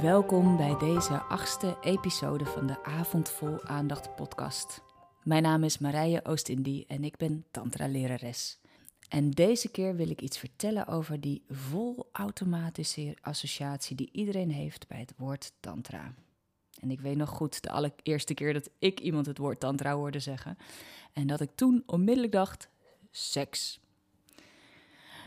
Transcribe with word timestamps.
Welkom 0.00 0.56
bij 0.56 0.76
deze 0.78 1.18
achtste 1.18 1.76
episode 1.80 2.44
van 2.44 2.66
de 2.66 2.84
Avond 2.84 3.30
Vol 3.30 3.64
Aandacht 3.64 4.14
podcast. 4.14 4.82
Mijn 5.22 5.42
naam 5.42 5.64
is 5.64 5.78
Marije 5.78 6.24
Oostindie 6.24 6.84
en 6.86 7.04
ik 7.04 7.16
ben 7.16 7.44
tantra-lerares. 7.50 8.58
En 9.08 9.30
deze 9.30 9.70
keer 9.70 9.96
wil 9.96 10.10
ik 10.10 10.20
iets 10.20 10.38
vertellen 10.38 10.86
over 10.86 11.20
die 11.20 11.44
volautomatische 11.48 13.16
associatie 13.20 13.96
die 13.96 14.08
iedereen 14.12 14.50
heeft 14.50 14.86
bij 14.86 14.98
het 14.98 15.12
woord 15.16 15.52
tantra. 15.60 16.14
En 16.80 16.90
ik 16.90 17.00
weet 17.00 17.16
nog 17.16 17.30
goed 17.30 17.62
de 17.62 17.70
allereerste 17.70 18.34
keer 18.34 18.52
dat 18.52 18.70
ik 18.78 19.00
iemand 19.00 19.26
het 19.26 19.38
woord 19.38 19.60
tantra 19.60 19.94
hoorde 19.94 20.20
zeggen. 20.20 20.58
En 21.12 21.26
dat 21.26 21.40
ik 21.40 21.50
toen 21.54 21.82
onmiddellijk 21.86 22.32
dacht, 22.32 22.68
seks. 23.10 23.80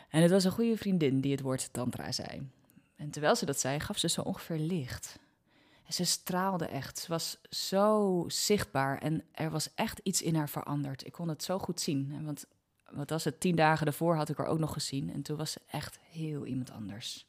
En 0.10 0.22
het 0.22 0.32
was 0.32 0.44
een 0.44 0.52
goede 0.52 0.78
vriendin 0.78 1.22
die 1.22 1.32
het 1.32 1.42
woord 1.42 1.74
tantra 1.74 2.12
zei. 2.12 2.50
En 3.00 3.10
terwijl 3.10 3.36
ze 3.36 3.46
dat 3.46 3.60
zei, 3.60 3.80
gaf 3.80 3.98
ze 3.98 4.10
zo 4.10 4.22
ongeveer 4.22 4.58
licht. 4.58 5.20
En 5.86 5.94
ze 5.94 6.04
straalde 6.04 6.66
echt. 6.66 7.00
Ze 7.00 7.08
was 7.08 7.38
zo 7.50 8.24
zichtbaar 8.28 8.98
en 8.98 9.24
er 9.32 9.50
was 9.50 9.74
echt 9.76 10.00
iets 10.04 10.22
in 10.22 10.36
haar 10.36 10.50
veranderd. 10.50 11.06
Ik 11.06 11.12
kon 11.12 11.28
het 11.28 11.44
zo 11.44 11.60
goed 11.60 11.82
zien. 11.82 12.26
Want 12.26 12.46
wat 12.90 13.10
was 13.10 13.24
het? 13.24 13.40
Tien 13.40 13.56
dagen 13.56 13.86
daarvoor 13.86 14.16
had 14.16 14.30
ik 14.30 14.38
haar 14.38 14.48
ook 14.48 14.60
nog 14.60 14.74
gezien. 14.74 15.14
En 15.14 15.22
toen 15.22 15.38
was 15.38 15.52
ze 15.52 15.62
echt 15.68 16.00
heel 16.12 16.46
iemand 16.46 16.72
anders. 16.72 17.26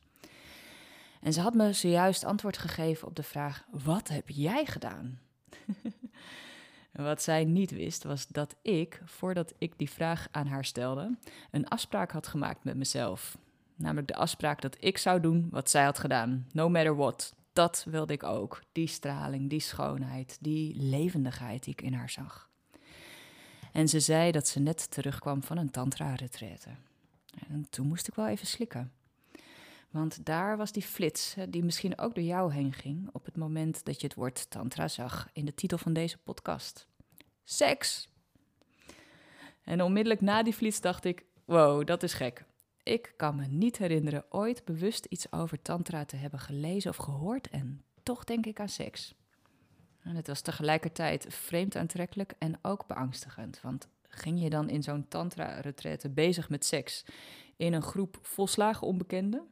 En 1.21 1.33
ze 1.33 1.41
had 1.41 1.55
me 1.55 1.73
zojuist 1.73 2.25
antwoord 2.25 2.59
gegeven 2.59 3.09
op 3.09 3.17
de 3.17 3.23
vraag: 3.23 3.65
Wat 3.71 4.09
heb 4.09 4.29
jij 4.29 4.67
gedaan? 4.67 5.21
wat 6.93 7.23
zij 7.23 7.45
niet 7.45 7.71
wist, 7.71 8.05
was 8.05 8.27
dat 8.27 8.57
ik, 8.63 9.01
voordat 9.05 9.55
ik 9.59 9.79
die 9.79 9.91
vraag 9.91 10.29
aan 10.31 10.47
haar 10.47 10.65
stelde, 10.65 11.17
een 11.51 11.69
afspraak 11.69 12.13
had 12.13 12.27
gemaakt 12.27 12.65
met 12.65 12.77
mezelf. 12.77 13.39
Namelijk 13.81 14.07
de 14.09 14.15
afspraak 14.15 14.61
dat 14.61 14.77
ik 14.81 14.99
zou 14.99 15.21
doen 15.21 15.49
wat 15.51 15.71
zij 15.71 15.85
had 15.85 15.99
gedaan, 15.99 16.47
no 16.53 16.69
matter 16.69 16.97
what. 16.97 17.35
Dat 17.53 17.87
wilde 17.89 18.13
ik 18.13 18.23
ook. 18.23 18.63
Die 18.73 18.87
straling, 18.87 19.51
die 19.51 19.61
schoonheid, 19.61 20.39
die 20.41 20.77
levendigheid 20.77 21.65
die 21.65 21.73
ik 21.73 21.83
in 21.83 21.93
haar 21.93 22.11
zag. 22.11 22.51
En 23.73 23.89
ze 23.89 24.01
zei 24.01 24.31
dat 24.31 24.49
ze 24.49 24.61
net 24.61 24.91
terugkwam 24.91 25.43
van 25.43 25.59
een 25.59 25.71
tantra-retraite. 25.71 26.71
En 27.49 27.67
toen 27.71 27.87
moest 27.87 28.09
ik 28.09 28.15
wel 28.15 28.29
even 28.29 28.47
slikken. 28.47 28.93
Want 29.91 30.25
daar 30.27 30.57
was 30.57 30.73
die 30.73 30.83
flits, 30.83 31.37
die 31.49 31.65
misschien 31.65 31.99
ook 31.99 32.15
door 32.15 32.25
jou 32.25 32.53
heen 32.53 32.73
ging, 32.73 33.09
op 33.13 33.25
het 33.25 33.37
moment 33.37 33.85
dat 33.85 34.01
je 34.01 34.07
het 34.07 34.17
woord 34.17 34.51
tantra 34.51 34.89
zag 34.89 35.29
in 35.33 35.45
de 35.45 35.55
titel 35.55 35.79
van 35.79 35.93
deze 35.93 36.19
podcast. 36.19 36.87
Seks! 37.45 38.09
En 39.63 39.83
onmiddellijk 39.83 40.21
na 40.21 40.43
die 40.43 40.53
flits 40.53 40.81
dacht 40.81 41.05
ik, 41.05 41.25
wow, 41.45 41.87
dat 41.87 42.03
is 42.03 42.13
gek. 42.13 42.45
Ik 42.83 43.15
kan 43.17 43.37
me 43.37 43.47
niet 43.47 43.79
herinneren 43.79 44.25
ooit 44.29 44.65
bewust 44.65 45.05
iets 45.05 45.33
over 45.33 45.63
tantra 45.63 46.05
te 46.05 46.17
hebben 46.17 46.41
gelezen 46.41 46.91
of 46.91 46.97
gehoord 46.97 47.49
en 47.49 47.85
toch 48.03 48.25
denk 48.25 48.47
ik 48.47 48.61
aan 48.61 48.69
seks. 48.69 49.15
En 50.03 50.17
het 50.17 50.27
was 50.27 50.41
tegelijkertijd 50.41 51.27
vreemd 51.29 51.77
aantrekkelijk 51.77 52.35
en 52.39 52.59
ook 52.63 52.87
beangstigend, 52.87 53.61
want 53.61 53.89
ging 54.09 54.43
je 54.43 54.51
dan 54.51 54.69
in 54.69 54.83
zo'n 54.83 55.09
tantra-retraite 55.09 56.11
bezig 56.11 56.49
met 56.49 56.65
seks 56.65 57.05
in 57.57 57.73
een 57.73 57.83
groep 57.83 58.19
volslagen 58.23 58.87
onbekenden? 58.87 59.49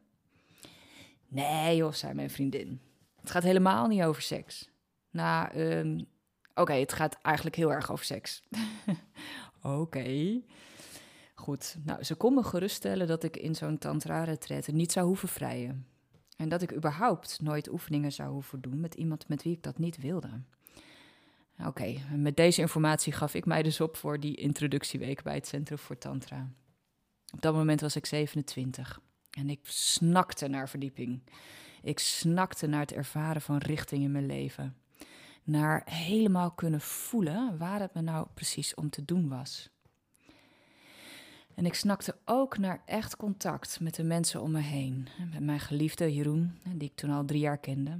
Nee 1.27 1.75
joh, 1.75 1.93
zei 1.93 2.13
mijn 2.13 2.29
vriendin. 2.29 2.81
Het 3.21 3.31
gaat 3.31 3.43
helemaal 3.43 3.87
niet 3.87 4.03
over 4.03 4.21
seks. 4.21 4.69
Nou, 5.11 6.05
oké, 6.53 6.73
het 6.73 6.93
gaat 6.93 7.17
eigenlijk 7.21 7.55
heel 7.55 7.71
erg 7.71 7.91
over 7.91 8.05
seks. 8.05 8.43
oké. 9.61 10.41
Goed, 11.39 11.77
nou, 11.83 12.03
ze 12.03 12.15
kon 12.15 12.33
me 12.33 12.43
geruststellen 12.43 13.07
dat 13.07 13.23
ik 13.23 13.37
in 13.37 13.55
zo'n 13.55 13.77
tantra-retraite 13.77 14.71
niet 14.71 14.91
zou 14.91 15.07
hoeven 15.07 15.27
vrijen. 15.27 15.87
En 16.37 16.49
dat 16.49 16.61
ik 16.61 16.73
überhaupt 16.73 17.41
nooit 17.41 17.71
oefeningen 17.71 18.11
zou 18.11 18.31
hoeven 18.31 18.61
doen 18.61 18.79
met 18.79 18.93
iemand 18.93 19.27
met 19.27 19.43
wie 19.43 19.53
ik 19.53 19.63
dat 19.63 19.77
niet 19.77 19.97
wilde. 19.97 20.29
Oké, 21.65 21.95
met 22.15 22.35
deze 22.35 22.61
informatie 22.61 23.13
gaf 23.13 23.33
ik 23.33 23.45
mij 23.45 23.63
dus 23.63 23.81
op 23.81 23.97
voor 23.97 24.19
die 24.19 24.35
introductieweek 24.35 25.23
bij 25.23 25.35
het 25.35 25.47
Centrum 25.47 25.77
voor 25.77 25.97
Tantra. 25.97 26.51
Op 27.33 27.41
dat 27.41 27.53
moment 27.53 27.81
was 27.81 27.95
ik 27.95 28.05
27 28.05 28.99
en 29.29 29.49
ik 29.49 29.59
snakte 29.63 30.47
naar 30.47 30.69
verdieping. 30.69 31.21
Ik 31.81 31.99
snakte 31.99 32.67
naar 32.67 32.81
het 32.81 32.93
ervaren 32.93 33.41
van 33.41 33.57
richting 33.57 34.03
in 34.03 34.11
mijn 34.11 34.25
leven. 34.25 34.77
Naar 35.43 35.81
helemaal 35.85 36.51
kunnen 36.51 36.81
voelen 36.81 37.57
waar 37.57 37.79
het 37.79 37.93
me 37.93 38.01
nou 38.01 38.27
precies 38.33 38.73
om 38.73 38.89
te 38.89 39.05
doen 39.05 39.29
was. 39.29 39.69
En 41.59 41.65
ik 41.65 41.73
snakte 41.73 42.15
ook 42.25 42.57
naar 42.57 42.81
echt 42.85 43.15
contact 43.15 43.79
met 43.79 43.95
de 43.95 44.03
mensen 44.03 44.41
om 44.41 44.51
me 44.51 44.59
heen. 44.59 45.07
Met 45.31 45.43
mijn 45.43 45.59
geliefde 45.59 46.13
Jeroen, 46.13 46.59
die 46.63 46.89
ik 46.89 46.95
toen 46.95 47.09
al 47.09 47.25
drie 47.25 47.39
jaar 47.39 47.57
kende. 47.57 47.99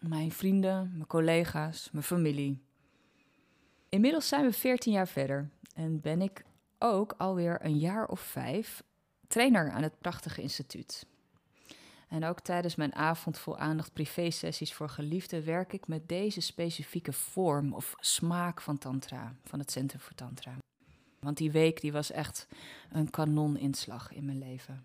Mijn 0.00 0.32
vrienden, 0.32 0.90
mijn 0.92 1.06
collega's, 1.06 1.88
mijn 1.92 2.04
familie. 2.04 2.62
Inmiddels 3.88 4.28
zijn 4.28 4.44
we 4.44 4.52
14 4.52 4.92
jaar 4.92 5.08
verder 5.08 5.50
en 5.74 6.00
ben 6.00 6.20
ik 6.20 6.44
ook 6.78 7.14
alweer 7.18 7.64
een 7.64 7.78
jaar 7.78 8.08
of 8.08 8.20
vijf 8.20 8.82
trainer 9.28 9.70
aan 9.70 9.82
het 9.82 9.98
prachtige 9.98 10.42
instituut. 10.42 11.06
En 12.08 12.24
ook 12.24 12.40
tijdens 12.40 12.74
mijn 12.74 12.94
avond 12.94 13.38
vol 13.38 13.58
aandacht 13.58 13.92
privé-sessies 13.92 14.74
voor 14.74 14.88
geliefden 14.88 15.44
werk 15.44 15.72
ik 15.72 15.86
met 15.86 16.08
deze 16.08 16.40
specifieke 16.40 17.12
vorm 17.12 17.74
of 17.74 17.94
smaak 18.00 18.60
van 18.60 18.78
tantra, 18.78 19.34
van 19.44 19.58
het 19.58 19.70
Centrum 19.70 20.00
voor 20.00 20.14
Tantra. 20.14 20.56
Want 21.20 21.36
die 21.36 21.50
week 21.50 21.80
die 21.80 21.92
was 21.92 22.10
echt 22.10 22.48
een 22.90 23.10
kanoninslag 23.10 24.12
in 24.12 24.24
mijn 24.24 24.38
leven. 24.38 24.84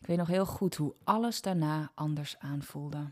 Ik 0.00 0.06
weet 0.06 0.16
nog 0.16 0.28
heel 0.28 0.46
goed 0.46 0.76
hoe 0.76 0.94
alles 1.04 1.42
daarna 1.42 1.92
anders 1.94 2.38
aanvoelde. 2.38 3.10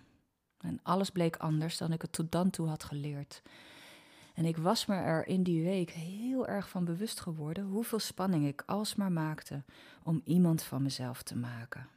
En 0.59 0.81
alles 0.83 1.11
bleek 1.11 1.37
anders 1.37 1.79
dan 1.79 1.93
ik 1.93 2.03
het 2.03 2.13
tot 2.13 2.33
dan 2.33 2.51
toe 2.51 2.69
had 2.69 2.85
geleerd. 2.85 3.43
En 4.35 4.45
ik 4.45 4.57
was 4.57 4.87
me 4.87 4.95
er 4.95 5.27
in 5.27 5.43
die 5.43 5.63
week 5.63 5.91
heel 5.91 6.47
erg 6.47 6.69
van 6.69 6.85
bewust 6.85 7.21
geworden 7.21 7.65
hoeveel 7.65 7.99
spanning 7.99 8.47
ik 8.47 8.63
alsmaar 8.67 9.13
maakte 9.13 9.63
om 10.03 10.21
iemand 10.25 10.63
van 10.63 10.83
mezelf 10.83 11.23
te 11.23 11.37
maken. 11.37 11.89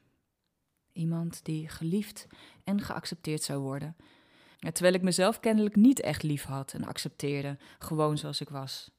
Iemand 0.94 1.46
die 1.46 1.70
geliefd 1.70 2.28
en 2.64 2.82
geaccepteerd 2.82 3.44
zou 3.44 3.60
worden. 3.60 3.96
Terwijl 4.60 4.94
ik 4.94 5.02
mezelf 5.02 5.40
kennelijk 5.40 5.76
niet 5.76 6.00
echt 6.00 6.24
lief 6.24 6.44
had 6.44 6.74
en 6.74 6.84
accepteerde, 6.84 7.58
gewoon 7.80 8.18
zoals 8.18 8.42
ik 8.42 8.50
was. 8.50 8.92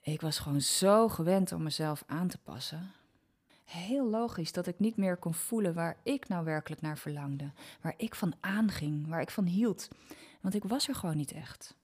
Ik 0.00 0.20
was 0.20 0.38
gewoon 0.38 0.60
zo 0.60 1.08
gewend 1.08 1.52
om 1.52 1.62
mezelf 1.62 2.04
aan 2.06 2.28
te 2.28 2.38
passen. 2.38 2.92
Heel 3.64 4.10
logisch 4.10 4.52
dat 4.52 4.66
ik 4.66 4.78
niet 4.78 4.96
meer 4.96 5.16
kon 5.16 5.34
voelen 5.34 5.74
waar 5.74 5.96
ik 6.02 6.28
nou 6.28 6.44
werkelijk 6.44 6.80
naar 6.80 6.98
verlangde, 6.98 7.52
waar 7.80 7.94
ik 7.96 8.14
van 8.14 8.34
aanging, 8.40 9.08
waar 9.08 9.20
ik 9.20 9.30
van 9.30 9.44
hield. 9.44 9.88
Want 10.40 10.54
ik 10.54 10.64
was 10.64 10.88
er 10.88 10.94
gewoon 10.94 11.16
niet 11.16 11.32
echt. 11.32 11.74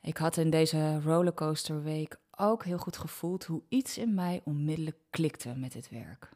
Ik 0.00 0.16
had 0.16 0.36
in 0.36 0.50
deze 0.50 1.00
rollercoasterweek 1.00 2.16
ook 2.36 2.64
heel 2.64 2.78
goed 2.78 2.96
gevoeld 2.96 3.44
hoe 3.44 3.62
iets 3.68 3.98
in 3.98 4.14
mij 4.14 4.40
onmiddellijk 4.44 4.96
klikte 5.10 5.54
met 5.54 5.72
dit 5.72 5.90
werk. 5.90 6.30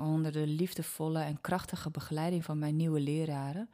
Onder 0.00 0.32
de 0.32 0.46
liefdevolle 0.46 1.20
en 1.20 1.40
krachtige 1.40 1.90
begeleiding 1.90 2.44
van 2.44 2.58
mijn 2.58 2.76
nieuwe 2.76 3.00
leraren 3.00 3.70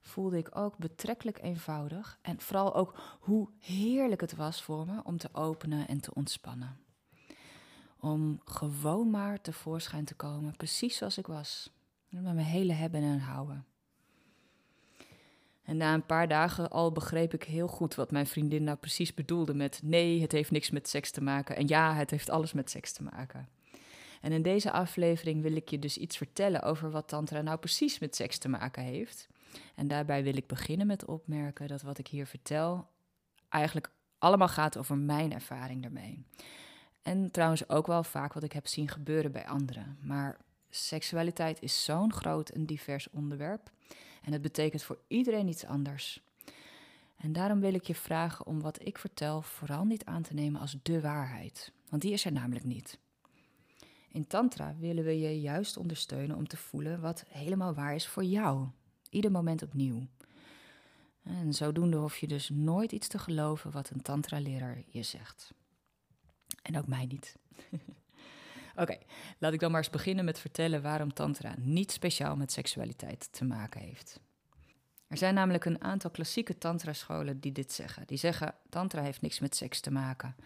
voelde 0.00 0.38
ik 0.38 0.56
ook 0.56 0.78
betrekkelijk 0.78 1.42
eenvoudig 1.42 2.18
en 2.22 2.40
vooral 2.40 2.74
ook 2.74 2.98
hoe 3.20 3.48
heerlijk 3.58 4.20
het 4.20 4.36
was 4.36 4.62
voor 4.62 4.86
me 4.86 5.00
om 5.04 5.16
te 5.16 5.28
openen 5.32 5.88
en 5.88 6.00
te 6.00 6.14
ontspannen. 6.14 6.78
Om 8.00 8.40
gewoon 8.44 9.10
maar 9.10 9.40
tevoorschijn 9.40 10.04
te 10.04 10.14
komen, 10.14 10.56
precies 10.56 10.96
zoals 10.96 11.18
ik 11.18 11.26
was, 11.26 11.70
met 12.08 12.22
mijn 12.22 12.38
hele 12.38 12.72
hebben 12.72 13.02
en 13.02 13.18
houden. 13.18 13.64
En 15.62 15.76
na 15.76 15.94
een 15.94 16.06
paar 16.06 16.28
dagen 16.28 16.70
al 16.70 16.92
begreep 16.92 17.34
ik 17.34 17.42
heel 17.42 17.68
goed 17.68 17.94
wat 17.94 18.10
mijn 18.10 18.26
vriendin 18.26 18.64
nou 18.64 18.76
precies 18.76 19.14
bedoelde 19.14 19.54
met 19.54 19.80
nee, 19.82 20.20
het 20.20 20.32
heeft 20.32 20.50
niks 20.50 20.70
met 20.70 20.88
seks 20.88 21.10
te 21.10 21.22
maken 21.22 21.56
en 21.56 21.68
ja, 21.68 21.94
het 21.94 22.10
heeft 22.10 22.30
alles 22.30 22.52
met 22.52 22.70
seks 22.70 22.92
te 22.92 23.02
maken. 23.02 23.48
En 24.20 24.32
in 24.32 24.42
deze 24.42 24.72
aflevering 24.72 25.42
wil 25.42 25.56
ik 25.56 25.68
je 25.68 25.78
dus 25.78 25.96
iets 25.96 26.16
vertellen 26.16 26.62
over 26.62 26.90
wat 26.90 27.08
Tantra 27.08 27.40
nou 27.40 27.58
precies 27.58 27.98
met 27.98 28.16
seks 28.16 28.38
te 28.38 28.48
maken 28.48 28.82
heeft. 28.82 29.28
En 29.74 29.88
daarbij 29.88 30.22
wil 30.22 30.36
ik 30.36 30.46
beginnen 30.46 30.86
met 30.86 31.04
opmerken 31.04 31.68
dat 31.68 31.82
wat 31.82 31.98
ik 31.98 32.08
hier 32.08 32.26
vertel 32.26 32.88
eigenlijk 33.48 33.90
allemaal 34.18 34.48
gaat 34.48 34.76
over 34.76 34.96
mijn 34.96 35.32
ervaring 35.32 35.82
daarmee. 35.82 36.24
En 37.02 37.30
trouwens 37.30 37.68
ook 37.68 37.86
wel 37.86 38.02
vaak 38.02 38.32
wat 38.32 38.42
ik 38.42 38.52
heb 38.52 38.66
zien 38.66 38.88
gebeuren 38.88 39.32
bij 39.32 39.46
anderen. 39.46 39.98
Maar 40.00 40.36
seksualiteit 40.70 41.62
is 41.62 41.84
zo'n 41.84 42.12
groot 42.12 42.48
en 42.48 42.66
divers 42.66 43.10
onderwerp. 43.10 43.70
En 44.22 44.32
het 44.32 44.42
betekent 44.42 44.82
voor 44.82 44.98
iedereen 45.06 45.48
iets 45.48 45.64
anders. 45.64 46.22
En 47.16 47.32
daarom 47.32 47.60
wil 47.60 47.74
ik 47.74 47.84
je 47.84 47.94
vragen 47.94 48.46
om 48.46 48.60
wat 48.60 48.86
ik 48.86 48.98
vertel 48.98 49.42
vooral 49.42 49.84
niet 49.84 50.04
aan 50.04 50.22
te 50.22 50.34
nemen 50.34 50.60
als 50.60 50.76
de 50.82 51.00
waarheid. 51.00 51.72
Want 51.88 52.02
die 52.02 52.12
is 52.12 52.24
er 52.24 52.32
namelijk 52.32 52.64
niet. 52.64 52.98
In 54.08 54.26
Tantra 54.26 54.74
willen 54.78 55.04
we 55.04 55.20
je 55.20 55.40
juist 55.40 55.76
ondersteunen 55.76 56.36
om 56.36 56.48
te 56.48 56.56
voelen 56.56 57.00
wat 57.00 57.24
helemaal 57.28 57.74
waar 57.74 57.94
is 57.94 58.06
voor 58.06 58.24
jou. 58.24 58.68
Ieder 59.10 59.30
moment 59.30 59.62
opnieuw. 59.62 60.06
En 61.22 61.54
zodoende 61.54 61.96
hoef 61.96 62.16
je 62.16 62.26
dus 62.26 62.48
nooit 62.48 62.92
iets 62.92 63.08
te 63.08 63.18
geloven 63.18 63.70
wat 63.70 63.90
een 63.90 64.02
Tantra-leraar 64.02 64.82
je 64.86 65.02
zegt. 65.02 65.52
En 66.62 66.78
ook 66.78 66.86
mij 66.86 67.06
niet. 67.06 67.36
Oké, 68.76 68.98
laat 69.38 69.52
ik 69.52 69.60
dan 69.60 69.70
maar 69.70 69.80
eens 69.80 69.90
beginnen 69.90 70.24
met 70.24 70.38
vertellen 70.38 70.82
waarom 70.82 71.12
Tantra 71.12 71.54
niet 71.58 71.92
speciaal 71.92 72.36
met 72.36 72.52
seksualiteit 72.52 73.28
te 73.32 73.44
maken 73.44 73.80
heeft. 73.80 74.20
Er 75.06 75.16
zijn 75.16 75.34
namelijk 75.34 75.64
een 75.64 75.82
aantal 75.82 76.10
klassieke 76.10 76.58
Tantra-scholen 76.58 77.40
die 77.40 77.52
dit 77.52 77.72
zeggen. 77.72 78.06
Die 78.06 78.18
zeggen: 78.18 78.54
Tantra 78.68 79.02
heeft 79.02 79.20
niks 79.20 79.40
met 79.40 79.56
seks 79.56 79.80
te 79.80 79.90
maken. 79.90 80.36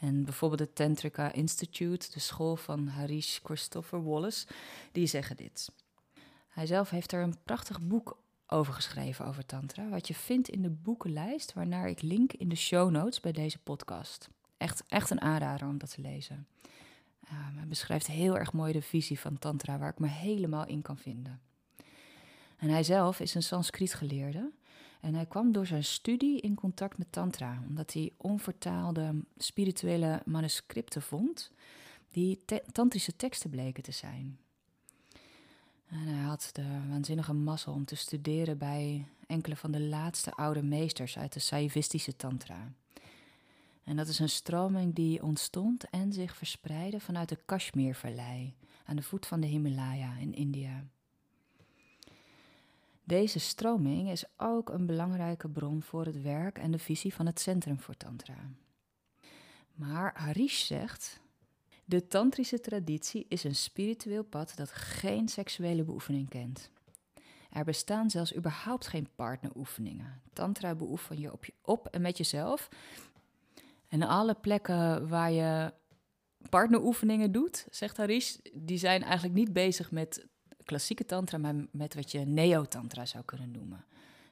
En 0.00 0.24
bijvoorbeeld 0.24 0.60
het 0.60 0.74
Tantrika 0.74 1.32
Institute, 1.32 2.10
de 2.12 2.20
school 2.20 2.56
van 2.56 2.86
Harish 2.86 3.38
Christopher 3.42 4.04
Wallace, 4.04 4.46
die 4.92 5.06
zeggen 5.06 5.36
dit. 5.36 5.70
Hij 6.52 6.66
zelf 6.66 6.90
heeft 6.90 7.12
er 7.12 7.22
een 7.22 7.36
prachtig 7.44 7.80
boek 7.80 8.18
over 8.46 8.72
geschreven 8.74 9.26
over 9.26 9.46
Tantra, 9.46 9.88
wat 9.88 10.08
je 10.08 10.14
vindt 10.14 10.48
in 10.48 10.62
de 10.62 10.70
boekenlijst, 10.70 11.52
waarnaar 11.52 11.88
ik 11.88 12.02
link 12.02 12.32
in 12.32 12.48
de 12.48 12.56
show 12.56 12.90
notes 12.90 13.20
bij 13.20 13.32
deze 13.32 13.58
podcast. 13.58 14.28
Echt, 14.56 14.84
echt 14.88 15.10
een 15.10 15.20
aanrader 15.20 15.68
om 15.68 15.78
dat 15.78 15.94
te 15.94 16.00
lezen. 16.00 16.46
hij 17.26 17.66
beschrijft 17.68 18.06
heel 18.06 18.38
erg 18.38 18.52
mooi 18.52 18.72
de 18.72 18.82
visie 18.82 19.20
van 19.20 19.38
Tantra, 19.38 19.78
waar 19.78 19.90
ik 19.90 19.98
me 19.98 20.06
helemaal 20.06 20.66
in 20.66 20.82
kan 20.82 20.98
vinden. 20.98 21.40
En 22.56 22.68
hij 22.68 22.82
zelf 22.82 23.20
is 23.20 23.34
een 23.34 23.42
Sanskriet 23.42 23.94
geleerde. 23.94 24.50
En 25.00 25.14
hij 25.14 25.26
kwam 25.26 25.52
door 25.52 25.66
zijn 25.66 25.84
studie 25.84 26.40
in 26.40 26.54
contact 26.54 26.98
met 26.98 27.12
Tantra, 27.12 27.62
omdat 27.68 27.92
hij 27.92 28.12
onvertaalde 28.16 29.24
spirituele 29.36 30.22
manuscripten 30.24 31.02
vond, 31.02 31.52
die 32.10 32.44
tantrische 32.72 33.16
teksten 33.16 33.50
bleken 33.50 33.82
te 33.82 33.92
zijn. 33.92 34.38
Hij 35.94 36.22
had 36.22 36.50
de 36.52 36.88
waanzinnige 36.88 37.32
mazzel 37.32 37.72
om 37.72 37.84
te 37.84 37.96
studeren 37.96 38.58
bij 38.58 39.06
enkele 39.26 39.56
van 39.56 39.70
de 39.70 39.80
laatste 39.80 40.30
oude 40.30 40.62
meesters 40.62 41.18
uit 41.18 41.32
de 41.32 41.40
Saivistische 41.40 42.16
Tantra. 42.16 42.72
En 43.84 43.96
dat 43.96 44.08
is 44.08 44.18
een 44.18 44.28
stroming 44.28 44.94
die 44.94 45.22
ontstond 45.22 45.90
en 45.90 46.12
zich 46.12 46.36
verspreidde 46.36 47.00
vanuit 47.00 47.28
de 47.28 47.38
Kashmirvallei 47.44 48.54
aan 48.84 48.96
de 48.96 49.02
voet 49.02 49.26
van 49.26 49.40
de 49.40 49.46
Himalaya 49.46 50.16
in 50.16 50.34
India. 50.34 50.84
Deze 53.04 53.38
stroming 53.38 54.10
is 54.10 54.24
ook 54.36 54.68
een 54.68 54.86
belangrijke 54.86 55.48
bron 55.48 55.82
voor 55.82 56.04
het 56.04 56.22
werk 56.22 56.58
en 56.58 56.70
de 56.70 56.78
visie 56.78 57.14
van 57.14 57.26
het 57.26 57.40
Centrum 57.40 57.80
voor 57.80 57.96
Tantra. 57.96 58.50
Maar 59.74 60.12
Harish 60.14 60.64
zegt: 60.64 61.20
De 61.92 62.08
Tantrische 62.08 62.60
traditie 62.60 63.26
is 63.28 63.44
een 63.44 63.54
spiritueel 63.54 64.22
pad 64.22 64.52
dat 64.56 64.70
geen 64.70 65.28
seksuele 65.28 65.82
beoefening 65.82 66.28
kent. 66.28 66.70
Er 67.50 67.64
bestaan 67.64 68.10
zelfs 68.10 68.36
überhaupt 68.36 68.86
geen 68.86 69.08
partneroefeningen. 69.14 70.20
Tantra 70.32 70.74
beoefen 70.74 71.20
je 71.20 71.32
op, 71.32 71.44
je 71.44 71.52
op 71.62 71.86
en 71.86 72.02
met 72.02 72.16
jezelf. 72.16 72.68
En 73.88 74.02
alle 74.02 74.34
plekken 74.34 75.08
waar 75.08 75.32
je 75.32 75.72
partneroefeningen 76.48 77.32
doet, 77.32 77.66
zegt 77.70 77.96
Harish, 77.96 78.36
die 78.52 78.78
zijn 78.78 79.02
eigenlijk 79.02 79.34
niet 79.34 79.52
bezig 79.52 79.90
met 79.90 80.26
klassieke 80.64 81.04
tantra, 81.04 81.38
maar 81.38 81.54
met 81.70 81.94
wat 81.94 82.10
je 82.10 82.18
neo-tantra 82.18 83.06
zou 83.06 83.24
kunnen 83.24 83.50
noemen. 83.50 83.84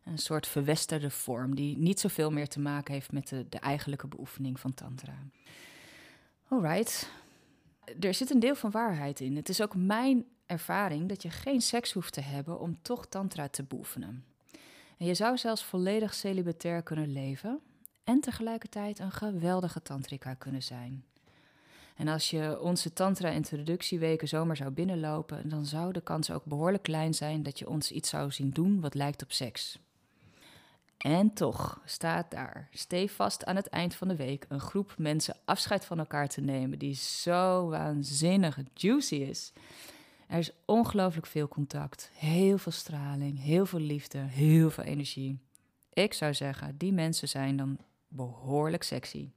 Een 0.05 0.19
soort 0.19 0.47
verwesterde 0.47 1.11
vorm 1.11 1.55
die 1.55 1.79
niet 1.79 2.01
zoveel 2.01 2.31
meer 2.31 2.49
te 2.49 2.61
maken 2.61 2.95
heeft 2.95 3.12
met 3.12 3.29
de, 3.29 3.49
de 3.49 3.59
eigenlijke 3.59 4.09
beoefening 4.09 4.61
van 4.61 4.75
tantra. 4.75 5.15
Alright, 6.49 7.11
er 8.01 8.15
zit 8.15 8.31
een 8.31 8.41
deel 8.41 8.55
van 8.55 8.71
waarheid 8.71 9.21
in. 9.21 9.37
Het 9.37 9.49
is 9.49 9.63
ook 9.63 9.77
mijn 9.77 10.25
ervaring 10.47 11.09
dat 11.09 11.23
je 11.23 11.31
geen 11.31 11.61
seks 11.61 11.93
hoeft 11.93 12.13
te 12.13 12.21
hebben 12.21 12.61
om 12.61 12.83
toch 12.83 13.07
tantra 13.07 13.49
te 13.49 13.63
beoefenen. 13.63 14.25
En 14.99 15.07
je 15.07 15.15
zou 15.15 15.39
zelfs 15.39 15.65
volledig 15.65 16.15
celibatair 16.15 16.83
kunnen 16.83 17.13
leven 17.13 17.61
en 18.05 18.21
tegelijkertijd 18.21 18.99
een 18.99 19.13
geweldige 19.13 19.83
tantrika 19.83 20.35
kunnen 20.35 20.63
zijn. 20.63 21.05
En 21.97 22.09
als 22.09 22.31
je 22.31 22.61
onze 22.61 22.93
Tantra-introductieweken 22.93 24.29
zomaar 24.29 24.57
zou 24.57 24.71
binnenlopen, 24.71 25.49
dan 25.49 25.67
zou 25.67 25.93
de 25.93 26.01
kans 26.01 26.31
ook 26.31 26.45
behoorlijk 26.45 26.83
klein 26.83 27.15
zijn 27.15 27.43
dat 27.43 27.59
je 27.59 27.69
ons 27.69 27.93
iets 27.93 28.09
zou 28.09 28.31
zien 28.31 28.51
doen 28.51 28.81
wat 28.81 28.95
lijkt 28.95 29.23
op 29.23 29.33
seks. 29.33 29.79
En 31.05 31.32
toch 31.32 31.81
staat 31.85 32.31
daar 32.31 32.69
stevast 32.73 33.44
aan 33.44 33.56
het 33.56 33.67
eind 33.67 33.94
van 33.94 34.08
de 34.08 34.17
week 34.17 34.47
een 34.49 34.61
groep 34.61 34.94
mensen 34.99 35.37
afscheid 35.44 35.85
van 35.85 35.99
elkaar 35.99 36.29
te 36.29 36.41
nemen 36.41 36.79
die 36.79 36.94
zo 36.94 37.69
waanzinnig 37.69 38.58
juicy 38.75 39.14
is. 39.14 39.52
Er 40.26 40.38
is 40.38 40.50
ongelooflijk 40.64 41.26
veel 41.26 41.49
contact, 41.49 42.11
heel 42.14 42.58
veel 42.58 42.73
straling, 42.73 43.43
heel 43.43 43.67
veel 43.67 43.81
liefde, 43.81 44.19
heel 44.19 44.70
veel 44.70 44.85
energie. 44.85 45.38
Ik 45.93 46.12
zou 46.12 46.35
zeggen, 46.35 46.76
die 46.79 46.93
mensen 46.93 47.29
zijn 47.29 47.56
dan 47.56 47.79
behoorlijk 48.08 48.82
sexy. 48.82 49.31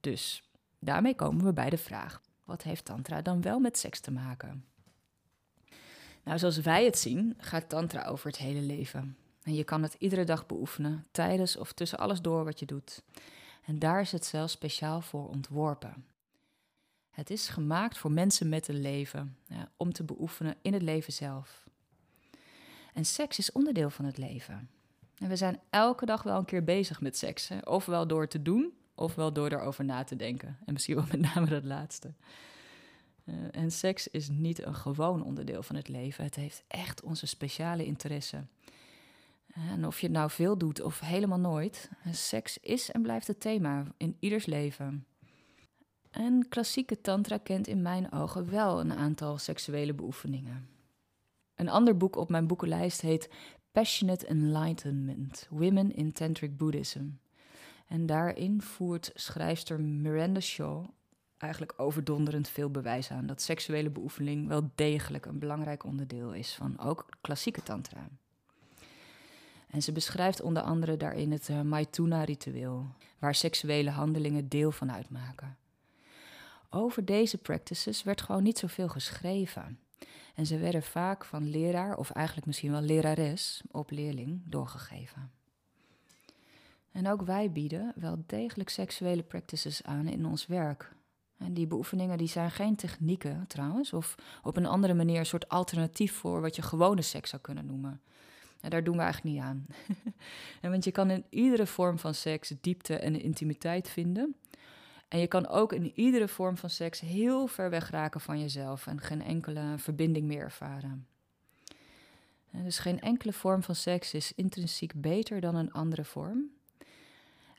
Dus 0.00 0.46
Daarmee 0.78 1.14
komen 1.14 1.44
we 1.44 1.52
bij 1.52 1.70
de 1.70 1.78
vraag: 1.78 2.20
wat 2.44 2.62
heeft 2.62 2.84
Tantra 2.84 3.22
dan 3.22 3.42
wel 3.42 3.58
met 3.58 3.78
seks 3.78 4.00
te 4.00 4.10
maken? 4.10 4.64
Nou, 6.24 6.38
zoals 6.38 6.60
wij 6.60 6.84
het 6.84 6.98
zien, 6.98 7.34
gaat 7.38 7.68
Tantra 7.68 8.04
over 8.04 8.26
het 8.26 8.38
hele 8.38 8.60
leven. 8.60 9.16
En 9.46 9.54
je 9.54 9.64
kan 9.64 9.82
het 9.82 9.96
iedere 9.98 10.24
dag 10.24 10.46
beoefenen, 10.46 11.06
tijdens 11.10 11.56
of 11.56 11.72
tussen 11.72 11.98
alles 11.98 12.20
door 12.20 12.44
wat 12.44 12.58
je 12.58 12.66
doet. 12.66 13.02
En 13.64 13.78
daar 13.78 14.00
is 14.00 14.12
het 14.12 14.24
zelfs 14.24 14.52
speciaal 14.52 15.00
voor 15.00 15.28
ontworpen. 15.28 16.04
Het 17.10 17.30
is 17.30 17.48
gemaakt 17.48 17.98
voor 17.98 18.10
mensen 18.10 18.48
met 18.48 18.68
een 18.68 18.80
leven, 18.80 19.36
ja, 19.44 19.70
om 19.76 19.92
te 19.92 20.04
beoefenen 20.04 20.56
in 20.62 20.72
het 20.72 20.82
leven 20.82 21.12
zelf. 21.12 21.64
En 22.92 23.04
seks 23.04 23.38
is 23.38 23.52
onderdeel 23.52 23.90
van 23.90 24.04
het 24.04 24.18
leven. 24.18 24.70
En 25.18 25.28
we 25.28 25.36
zijn 25.36 25.60
elke 25.70 26.06
dag 26.06 26.22
wel 26.22 26.38
een 26.38 26.44
keer 26.44 26.64
bezig 26.64 27.00
met 27.00 27.16
seks, 27.16 27.50
ofwel 27.64 28.06
door 28.06 28.28
te 28.28 28.42
doen, 28.42 28.72
ofwel 28.94 29.32
door 29.32 29.48
erover 29.48 29.84
na 29.84 30.04
te 30.04 30.16
denken. 30.16 30.58
En 30.64 30.72
misschien 30.72 30.94
wel 30.94 31.06
met 31.10 31.34
name 31.34 31.46
dat 31.48 31.64
laatste. 31.64 32.12
Uh, 33.24 33.34
en 33.50 33.70
seks 33.70 34.08
is 34.08 34.28
niet 34.28 34.62
een 34.64 34.74
gewoon 34.74 35.24
onderdeel 35.24 35.62
van 35.62 35.76
het 35.76 35.88
leven. 35.88 36.24
Het 36.24 36.34
heeft 36.34 36.64
echt 36.68 37.02
onze 37.02 37.26
speciale 37.26 37.84
interesse. 37.84 38.44
En 39.56 39.86
of 39.86 40.00
je 40.00 40.06
het 40.06 40.16
nou 40.16 40.30
veel 40.30 40.58
doet 40.58 40.80
of 40.80 41.00
helemaal 41.00 41.38
nooit, 41.38 41.90
seks 42.10 42.58
is 42.58 42.90
en 42.90 43.02
blijft 43.02 43.26
het 43.26 43.40
thema 43.40 43.84
in 43.96 44.16
ieders 44.18 44.46
leven. 44.46 45.06
En 46.10 46.48
klassieke 46.48 47.00
tantra 47.00 47.38
kent 47.38 47.66
in 47.66 47.82
mijn 47.82 48.12
ogen 48.12 48.50
wel 48.50 48.80
een 48.80 48.92
aantal 48.92 49.38
seksuele 49.38 49.94
beoefeningen. 49.94 50.68
Een 51.54 51.68
ander 51.68 51.96
boek 51.96 52.16
op 52.16 52.28
mijn 52.28 52.46
boekenlijst 52.46 53.00
heet 53.00 53.30
Passionate 53.72 54.26
Enlightenment: 54.26 55.46
Women 55.50 55.94
in 55.94 56.12
Tantric 56.12 56.56
Buddhism. 56.56 57.04
En 57.86 58.06
daarin 58.06 58.62
voert 58.62 59.10
schrijfster 59.14 59.80
Miranda 59.80 60.40
Shaw 60.40 60.84
eigenlijk 61.36 61.72
overdonderend 61.76 62.48
veel 62.48 62.70
bewijs 62.70 63.10
aan 63.10 63.26
dat 63.26 63.42
seksuele 63.42 63.90
beoefening 63.90 64.48
wel 64.48 64.70
degelijk 64.74 65.26
een 65.26 65.38
belangrijk 65.38 65.84
onderdeel 65.84 66.32
is 66.32 66.54
van 66.54 66.78
ook 66.78 67.06
klassieke 67.20 67.62
tantra. 67.62 68.08
En 69.76 69.82
ze 69.82 69.92
beschrijft 69.92 70.42
onder 70.42 70.62
andere 70.62 70.96
daarin 70.96 71.32
het 71.32 71.48
uh, 71.48 71.60
Maituna-ritueel, 71.60 72.86
waar 73.18 73.34
seksuele 73.34 73.90
handelingen 73.90 74.48
deel 74.48 74.72
van 74.72 74.92
uitmaken. 74.92 75.56
Over 76.70 77.04
deze 77.04 77.38
practices 77.38 78.02
werd 78.02 78.20
gewoon 78.20 78.42
niet 78.42 78.58
zoveel 78.58 78.88
geschreven. 78.88 79.78
En 80.34 80.46
ze 80.46 80.58
werden 80.58 80.82
vaak 80.82 81.24
van 81.24 81.50
leraar, 81.50 81.96
of 81.96 82.10
eigenlijk 82.10 82.46
misschien 82.46 82.70
wel 82.70 82.80
lerares, 82.80 83.62
op 83.70 83.90
leerling 83.90 84.42
doorgegeven. 84.44 85.30
En 86.92 87.08
ook 87.08 87.22
wij 87.22 87.52
bieden 87.52 87.92
wel 87.96 88.22
degelijk 88.26 88.68
seksuele 88.68 89.22
practices 89.22 89.82
aan 89.82 90.08
in 90.08 90.26
ons 90.26 90.46
werk. 90.46 90.94
En 91.38 91.54
die 91.54 91.66
beoefeningen 91.66 92.18
die 92.18 92.28
zijn 92.28 92.50
geen 92.50 92.76
technieken 92.76 93.44
trouwens, 93.46 93.92
of 93.92 94.14
op 94.42 94.56
een 94.56 94.66
andere 94.66 94.94
manier 94.94 95.18
een 95.18 95.26
soort 95.26 95.48
alternatief 95.48 96.12
voor 96.12 96.40
wat 96.40 96.56
je 96.56 96.62
gewone 96.62 97.02
seks 97.02 97.30
zou 97.30 97.42
kunnen 97.42 97.66
noemen. 97.66 98.00
En 98.66 98.72
daar 98.72 98.84
doen 98.84 98.96
we 98.96 99.02
eigenlijk 99.02 99.34
niet 99.34 99.44
aan. 99.44 99.66
want 100.72 100.84
je 100.84 100.90
kan 100.90 101.10
in 101.10 101.24
iedere 101.30 101.66
vorm 101.66 101.98
van 101.98 102.14
seks 102.14 102.52
diepte 102.60 102.98
en 102.98 103.20
intimiteit 103.20 103.88
vinden. 103.88 104.36
En 105.08 105.18
je 105.18 105.26
kan 105.26 105.46
ook 105.48 105.72
in 105.72 105.92
iedere 105.94 106.28
vorm 106.28 106.56
van 106.56 106.70
seks 106.70 107.00
heel 107.00 107.46
ver 107.46 107.70
weg 107.70 107.90
raken 107.90 108.20
van 108.20 108.40
jezelf 108.40 108.86
en 108.86 109.00
geen 109.00 109.22
enkele 109.22 109.74
verbinding 109.76 110.26
meer 110.26 110.40
ervaren. 110.40 111.06
En 112.50 112.64
dus 112.64 112.78
geen 112.78 113.00
enkele 113.00 113.32
vorm 113.32 113.62
van 113.62 113.74
seks 113.74 114.14
is 114.14 114.32
intrinsiek 114.34 115.00
beter 115.00 115.40
dan 115.40 115.54
een 115.54 115.72
andere 115.72 116.04
vorm. 116.04 116.50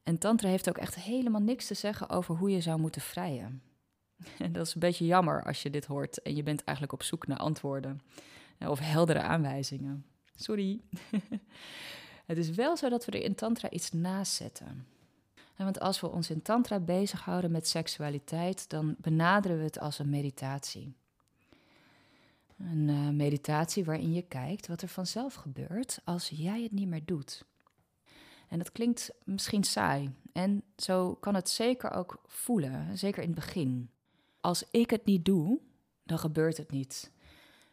En 0.04 0.18
Tantra 0.18 0.50
heeft 0.50 0.70
ook 0.70 0.78
echt 0.78 0.96
helemaal 0.96 1.42
niks 1.42 1.68
te 1.68 1.74
zeggen 1.74 2.10
over 2.10 2.36
hoe 2.36 2.50
je 2.50 2.62
zou 2.62 2.80
moeten 2.80 3.02
vrijen. 3.02 3.62
En 4.38 4.52
dat 4.52 4.68
is 4.68 4.74
een 4.74 4.80
beetje 4.80 5.06
jammer 5.06 5.44
als 5.44 5.62
je 5.62 5.70
dit 5.70 5.86
hoort 5.86 6.22
en 6.22 6.36
je 6.36 6.44
bent 6.44 6.64
eigenlijk 6.64 7.00
op 7.00 7.04
zoek 7.04 7.28
naar 7.28 7.38
antwoorden 7.38 8.02
of 8.60 8.80
heldere 8.80 9.22
aanwijzingen. 9.22 10.06
Sorry. 10.38 10.80
het 12.26 12.38
is 12.38 12.50
wel 12.50 12.78
zo 12.78 12.90
dat 12.90 13.06
we 13.06 13.12
er 13.12 13.24
in 13.24 13.36
Tantra 13.36 13.70
iets 13.70 13.92
naast 13.92 14.34
zetten. 14.34 14.88
Want 15.56 15.80
als 15.80 16.00
we 16.00 16.08
ons 16.08 16.30
in 16.30 16.42
Tantra 16.42 16.80
bezighouden 16.80 17.52
met 17.52 17.68
seksualiteit, 17.68 18.70
dan 18.70 18.96
benaderen 19.02 19.58
we 19.58 19.64
het 19.64 19.80
als 19.80 20.00
een 20.00 20.10
meditatie. 20.10 20.96
Een 22.58 22.88
uh, 22.88 23.10
meditatie 23.10 23.86
waarin 23.86 24.14
je 24.14 24.22
kijkt 24.22 24.68
wat 24.68 24.82
er 24.82 24.88
vanzelf 24.88 25.34
gebeurt 25.34 26.00
als 26.04 26.30
jij 26.30 26.62
het 26.62 26.72
niet 26.72 26.88
meer 26.88 27.06
doet. 27.06 27.46
En 28.48 28.58
dat 28.58 28.72
klinkt 28.72 29.12
misschien 29.24 29.64
saai. 29.64 30.14
En 30.34 30.64
zo 30.76 31.16
kan 31.16 31.36
het 31.36 31.50
zeker 31.50 31.92
ook 31.92 32.22
voelen, 32.26 32.98
zeker 32.98 33.22
in 33.24 33.30
het 33.30 33.40
begin. 33.40 33.90
als 34.42 34.64
ik 34.72 34.90
het 34.90 35.06
niet 35.06 35.26
doe, 35.26 35.60
dan 36.04 36.20
gebeurt 36.20 36.58
het 36.58 36.72
niet. 36.72 37.12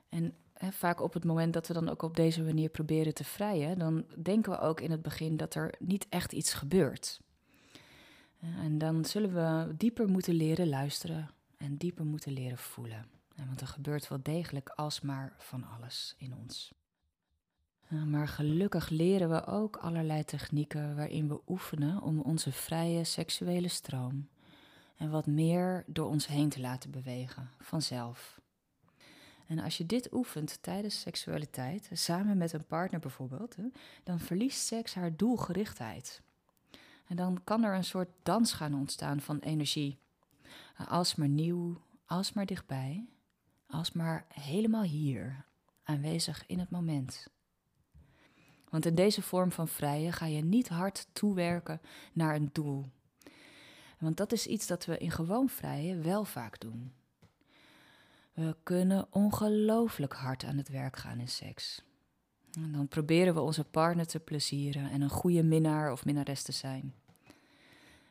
En 0.08 0.34
vaak 0.60 1.00
op 1.00 1.12
het 1.12 1.24
moment 1.24 1.52
dat 1.52 1.66
we 1.66 1.74
dan 1.74 1.88
ook 1.88 2.02
op 2.02 2.16
deze 2.16 2.42
manier 2.42 2.68
proberen 2.68 3.14
te 3.14 3.24
vrijen, 3.24 3.78
dan 3.78 4.04
denken 4.22 4.52
we 4.52 4.58
ook 4.58 4.80
in 4.80 4.90
het 4.90 5.02
begin 5.02 5.36
dat 5.36 5.54
er 5.54 5.74
niet 5.78 6.06
echt 6.08 6.32
iets 6.32 6.54
gebeurt. 6.54 7.20
En 8.40 8.78
dan 8.78 9.04
zullen 9.04 9.34
we 9.34 9.76
dieper 9.76 10.08
moeten 10.08 10.34
leren 10.34 10.68
luisteren 10.68 11.30
en 11.56 11.76
dieper 11.76 12.04
moeten 12.04 12.32
leren 12.32 12.58
voelen. 12.58 13.06
Want 13.46 13.60
er 13.60 13.66
gebeurt 13.66 14.08
wel 14.08 14.22
degelijk 14.22 14.68
alsmaar 14.68 15.34
van 15.38 15.64
alles 15.78 16.14
in 16.18 16.34
ons. 16.34 16.72
Maar 17.88 18.28
gelukkig 18.28 18.88
leren 18.88 19.30
we 19.30 19.46
ook 19.46 19.76
allerlei 19.76 20.24
technieken 20.24 20.96
waarin 20.96 21.28
we 21.28 21.40
oefenen 21.48 22.02
om 22.02 22.20
onze 22.20 22.52
vrije 22.52 23.04
seksuele 23.04 23.68
stroom 23.68 24.28
en 24.96 25.10
wat 25.10 25.26
meer 25.26 25.84
door 25.86 26.08
ons 26.08 26.26
heen 26.26 26.48
te 26.48 26.60
laten 26.60 26.90
bewegen, 26.90 27.50
vanzelf. 27.58 28.40
En 29.46 29.58
als 29.58 29.78
je 29.78 29.86
dit 29.86 30.12
oefent 30.12 30.58
tijdens 30.62 31.00
seksualiteit, 31.00 31.88
samen 31.92 32.36
met 32.36 32.52
een 32.52 32.66
partner 32.66 33.00
bijvoorbeeld, 33.00 33.56
dan 34.04 34.20
verliest 34.20 34.66
seks 34.66 34.94
haar 34.94 35.16
doelgerichtheid. 35.16 36.22
En 37.06 37.16
dan 37.16 37.40
kan 37.44 37.64
er 37.64 37.74
een 37.74 37.84
soort 37.84 38.08
dans 38.22 38.52
gaan 38.52 38.74
ontstaan 38.74 39.20
van 39.20 39.38
energie. 39.38 39.98
Alsmaar 40.88 41.28
nieuw, 41.28 41.80
alsmaar 42.06 42.46
dichtbij, 42.46 43.06
alsmaar 43.66 44.26
helemaal 44.28 44.82
hier, 44.82 45.44
aanwezig 45.82 46.46
in 46.46 46.58
het 46.58 46.70
moment. 46.70 47.28
Want 48.68 48.86
in 48.86 48.94
deze 48.94 49.22
vorm 49.22 49.52
van 49.52 49.68
vrije 49.68 50.12
ga 50.12 50.26
je 50.26 50.44
niet 50.44 50.68
hard 50.68 51.06
toewerken 51.12 51.80
naar 52.12 52.34
een 52.34 52.50
doel. 52.52 52.84
Want 53.98 54.16
dat 54.16 54.32
is 54.32 54.46
iets 54.46 54.66
dat 54.66 54.84
we 54.84 54.98
in 54.98 55.10
gewoon 55.10 55.48
vrije 55.48 55.98
wel 55.98 56.24
vaak 56.24 56.60
doen. 56.60 56.92
We 58.34 58.56
kunnen 58.62 59.06
ongelooflijk 59.10 60.12
hard 60.12 60.44
aan 60.44 60.56
het 60.56 60.68
werk 60.68 60.96
gaan 60.96 61.20
in 61.20 61.28
seks. 61.28 61.82
En 62.52 62.72
dan 62.72 62.88
proberen 62.88 63.34
we 63.34 63.40
onze 63.40 63.64
partner 63.64 64.06
te 64.06 64.20
plezieren 64.20 64.90
en 64.90 65.00
een 65.00 65.10
goede 65.10 65.42
minnaar 65.42 65.92
of 65.92 66.04
minnares 66.04 66.42
te 66.42 66.52
zijn. 66.52 66.94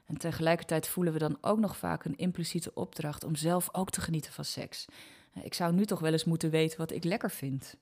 En 0.05 0.17
tegelijkertijd 0.17 0.87
voelen 0.87 1.13
we 1.13 1.19
dan 1.19 1.37
ook 1.41 1.59
nog 1.59 1.77
vaak 1.77 2.05
een 2.05 2.17
impliciete 2.17 2.73
opdracht 2.73 3.23
om 3.23 3.35
zelf 3.35 3.69
ook 3.71 3.89
te 3.89 4.01
genieten 4.01 4.33
van 4.33 4.45
seks. 4.45 4.85
Ik 5.41 5.53
zou 5.53 5.73
nu 5.73 5.85
toch 5.85 5.99
wel 5.99 6.11
eens 6.11 6.23
moeten 6.23 6.49
weten 6.49 6.77
wat 6.77 6.91
ik 6.91 7.03
lekker 7.03 7.31
vind. 7.31 7.75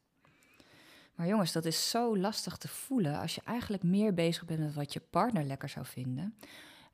Maar 1.16 1.28
jongens, 1.28 1.52
dat 1.52 1.66
is 1.66 1.90
zo 1.90 2.18
lastig 2.18 2.58
te 2.58 2.68
voelen 2.68 3.20
als 3.20 3.36
je 3.36 3.42
eigenlijk 3.46 3.84
meer 3.84 4.14
bezig 4.14 4.46
bent 4.46 4.60
met 4.60 4.74
wat 4.74 4.94
je 4.94 5.00
partner 5.00 5.44
lekker 5.44 5.70
zou 5.70 5.86
vinden. 5.86 6.36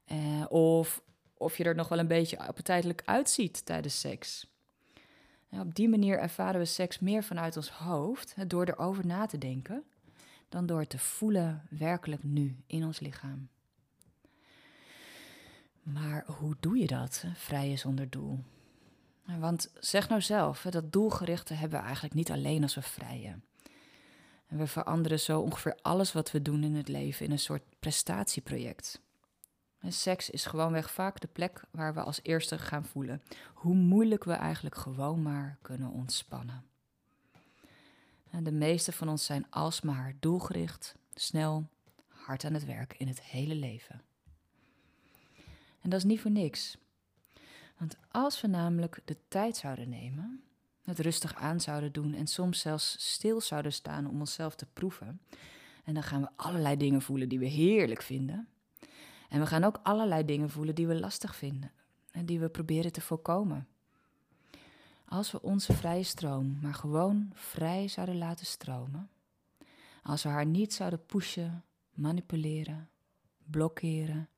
Eh, 0.06 0.46
of 0.50 1.02
of 1.38 1.58
je 1.58 1.64
er 1.64 1.76
nog 1.76 1.88
wel 1.88 2.00
een 2.00 2.08
beetje 2.08 2.40
appetijtelijk 2.40 3.02
uitziet 3.06 3.66
tijdens 3.66 4.00
seks. 4.00 4.48
Op 5.50 5.76
die 5.76 5.90
manier 5.90 6.20
ervaren 6.20 6.60
we 6.60 6.66
seks 6.66 7.00
meer 7.00 7.24
vanuit 7.24 7.58
ons 7.58 7.70
hoofd, 7.70 8.36
door 8.48 8.66
erover 8.66 9.06
na 9.06 9.26
te 9.26 9.38
denken, 9.38 9.84
dan 10.50 10.66
door 10.66 10.88
te 10.88 11.00
voelen 11.00 11.62
werkelijk 11.70 12.24
nu 12.24 12.56
in 12.68 12.86
ons 12.86 13.00
lichaam. 13.00 13.50
Maar 15.82 16.24
hoe 16.26 16.56
doe 16.60 16.78
je 16.78 16.88
dat, 16.88 17.24
vrije 17.34 17.76
zonder 17.76 18.10
doel? 18.10 18.44
Want 19.40 19.72
zeg 19.80 20.10
nou 20.10 20.22
zelf, 20.22 20.62
dat 20.70 20.92
doelgerichte 20.92 21.54
hebben 21.54 21.80
we 21.80 21.86
eigenlijk 21.86 22.14
niet 22.16 22.32
alleen 22.32 22.64
als 22.64 22.76
we 22.76 22.82
vrijen. 22.82 23.44
En 24.48 24.58
we 24.58 24.68
veranderen 24.68 25.20
zo 25.20 25.40
ongeveer 25.40 25.78
alles 25.82 26.14
wat 26.14 26.32
we 26.32 26.42
doen 26.42 26.64
in 26.64 26.76
het 26.76 26.88
leven 26.88 27.26
in 27.26 27.32
een 27.32 27.40
soort 27.40 27.64
prestatieproject. 27.80 29.02
En 29.80 29.94
seks 29.94 30.30
is 30.30 30.46
gewoonweg 30.46 30.92
vaak 30.92 31.20
de 31.20 31.28
plek 31.28 31.62
waar 31.72 31.94
we 31.94 32.02
als 32.02 32.20
eerste 32.24 32.58
gaan 32.58 32.86
voelen 32.86 33.22
hoe 33.54 33.76
moeilijk 33.76 34.24
we 34.24 34.34
eigenlijk 34.34 34.76
gewoon 34.76 35.22
maar 35.22 35.58
kunnen 35.62 35.92
ontspannen. 35.92 36.66
En 38.30 38.44
de 38.44 38.52
meeste 38.52 38.92
van 38.92 39.10
ons 39.10 39.26
zijn 39.26 39.46
alsmaar 39.50 40.14
doelgericht, 40.20 40.96
snel, 41.14 41.68
hard 42.08 42.44
aan 42.44 42.54
het 42.54 42.66
werk 42.66 42.96
in 42.98 43.08
het 43.08 43.22
hele 43.22 43.56
leven. 43.56 44.02
En 45.82 45.90
dat 45.90 46.00
is 46.00 46.06
niet 46.06 46.22
voor 46.22 46.32
niks. 46.32 46.78
Want 47.78 47.98
als 48.12 48.42
we 48.42 48.48
namelijk 48.48 49.02
de 49.06 49.18
tijd 49.28 49.58
zouden 49.58 49.90
nemen, 49.90 50.44
het 50.84 51.00
rustig 51.00 51.36
aan 51.36 51.62
zouden 51.62 51.92
doen 51.92 52.14
en 52.14 52.28
soms 52.28 52.60
zelfs 52.60 52.96
stil 53.14 53.42
zouden 53.42 53.74
staan 53.74 54.10
om 54.10 54.20
onszelf 54.20 54.56
te 54.56 54.66
proeven, 54.74 55.22
en 55.84 55.94
dan 55.94 56.04
gaan 56.04 56.22
we 56.22 56.30
allerlei 56.36 56.78
dingen 56.78 57.02
voelen 57.02 57.30
die 57.30 57.40
we 57.40 57.46
heerlijk 57.46 58.02
vinden. 58.02 58.48
En 59.30 59.40
we 59.40 59.46
gaan 59.46 59.64
ook 59.64 59.80
allerlei 59.84 60.26
dingen 60.26 60.50
voelen 60.50 60.76
die 60.76 60.88
we 60.88 61.00
lastig 61.00 61.36
vinden 61.36 61.72
en 62.12 62.26
die 62.26 62.40
we 62.40 62.50
proberen 62.50 62.92
te 62.92 63.02
voorkomen. 63.02 63.68
Als 65.06 65.32
we 65.32 65.42
onze 65.42 65.74
vrije 65.74 66.04
stroom 66.04 66.58
maar 66.62 66.74
gewoon 66.74 67.32
vrij 67.34 67.88
zouden 67.88 68.18
laten 68.18 68.46
stromen, 68.46 69.10
als 70.04 70.24
we 70.24 70.30
haar 70.30 70.46
niet 70.46 70.74
zouden 70.74 71.06
pushen, 71.06 71.64
manipuleren, 71.94 72.90
blokkeren, 73.46 74.30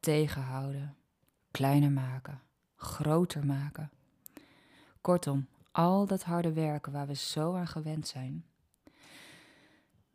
tegenhouden, 0.00 0.96
kleiner 1.50 1.92
maken, 1.92 2.40
groter 2.76 3.46
maken. 3.46 3.90
Kortom, 5.00 5.48
al 5.70 6.06
dat 6.06 6.22
harde 6.22 6.52
werken 6.52 6.92
waar 6.92 7.06
we 7.06 7.14
zo 7.14 7.54
aan 7.54 7.66
gewend 7.66 8.08
zijn, 8.08 8.44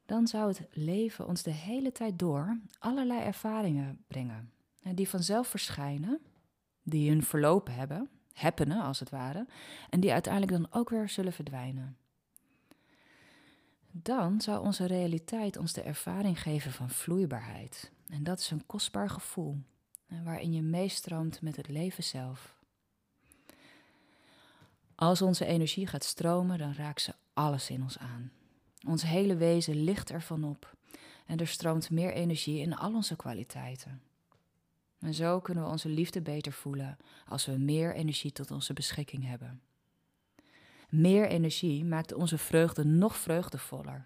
dan 0.07 0.27
zou 0.27 0.47
het 0.47 0.61
leven 0.71 1.27
ons 1.27 1.43
de 1.43 1.51
hele 1.51 1.91
tijd 1.91 2.19
door 2.19 2.59
allerlei 2.79 3.21
ervaringen 3.21 4.03
brengen. 4.07 4.51
Die 4.93 5.09
vanzelf 5.09 5.47
verschijnen, 5.47 6.21
die 6.83 7.09
hun 7.09 7.23
verloop 7.23 7.67
hebben, 7.71 8.09
happenen 8.33 8.81
als 8.81 8.99
het 8.99 9.09
ware, 9.09 9.45
en 9.89 9.99
die 9.99 10.11
uiteindelijk 10.11 10.51
dan 10.51 10.67
ook 10.71 10.89
weer 10.89 11.09
zullen 11.09 11.33
verdwijnen. 11.33 11.97
Dan 13.91 14.41
zou 14.41 14.65
onze 14.65 14.85
realiteit 14.85 15.57
ons 15.57 15.73
de 15.73 15.81
ervaring 15.81 16.41
geven 16.41 16.71
van 16.71 16.89
vloeibaarheid. 16.89 17.91
En 18.09 18.23
dat 18.23 18.39
is 18.39 18.51
een 18.51 18.65
kostbaar 18.65 19.09
gevoel, 19.09 19.57
waarin 20.23 20.53
je 20.53 20.61
meestroomt 20.61 21.41
met 21.41 21.55
het 21.55 21.67
leven 21.67 22.03
zelf. 22.03 22.55
Als 24.95 25.21
onze 25.21 25.45
energie 25.45 25.87
gaat 25.87 26.03
stromen, 26.03 26.57
dan 26.57 26.73
raakt 26.73 27.01
ze 27.01 27.13
alles 27.33 27.69
in 27.69 27.81
ons 27.81 27.97
aan. 27.97 28.31
Ons 28.87 29.03
hele 29.03 29.35
wezen 29.35 29.83
ligt 29.83 30.11
ervan 30.11 30.43
op 30.43 30.75
en 31.25 31.37
er 31.37 31.47
stroomt 31.47 31.89
meer 31.89 32.13
energie 32.13 32.59
in 32.59 32.75
al 32.75 32.93
onze 32.93 33.15
kwaliteiten. 33.15 34.01
En 34.99 35.13
zo 35.13 35.39
kunnen 35.39 35.63
we 35.63 35.69
onze 35.69 35.89
liefde 35.89 36.21
beter 36.21 36.51
voelen 36.51 36.97
als 37.27 37.45
we 37.45 37.51
meer 37.51 37.95
energie 37.95 38.31
tot 38.31 38.51
onze 38.51 38.73
beschikking 38.73 39.25
hebben. 39.25 39.61
Meer 40.89 41.27
energie 41.27 41.85
maakt 41.85 42.13
onze 42.13 42.37
vreugde 42.37 42.85
nog 42.85 43.17
vreugdevoller 43.17 44.05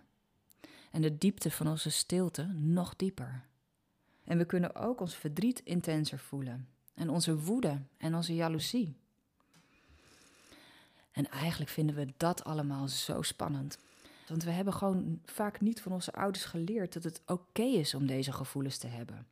en 0.92 1.02
de 1.02 1.18
diepte 1.18 1.52
van 1.52 1.68
onze 1.68 1.90
stilte 1.90 2.44
nog 2.54 2.96
dieper. 2.96 3.46
En 4.24 4.38
we 4.38 4.46
kunnen 4.46 4.76
ook 4.76 5.02
ons 5.02 5.16
verdriet 5.16 5.60
intenser 5.60 6.20
voelen 6.20 6.68
en 6.94 7.10
onze 7.10 7.38
woede 7.38 7.82
en 7.98 8.16
onze 8.16 8.36
jaloezie. 8.36 8.96
En 11.12 11.30
eigenlijk 11.30 11.72
vinden 11.72 11.96
we 11.96 12.14
dat 12.18 12.44
allemaal 12.44 12.88
zo 12.88 13.22
spannend. 13.22 13.78
Want 14.32 14.44
we 14.44 14.52
hebben 14.52 14.74
gewoon 14.74 15.22
vaak 15.26 15.62
niet 15.62 15.82
van 15.82 15.92
onze 15.92 16.14
ouders 16.14 16.46
geleerd 16.46 16.94
dat 16.94 17.04
het 17.04 17.22
oké 17.26 17.62
is 17.62 17.94
om 17.94 18.06
deze 18.06 18.32
gevoelens 18.32 18.78
te 18.78 18.88
hebben. 18.88 19.28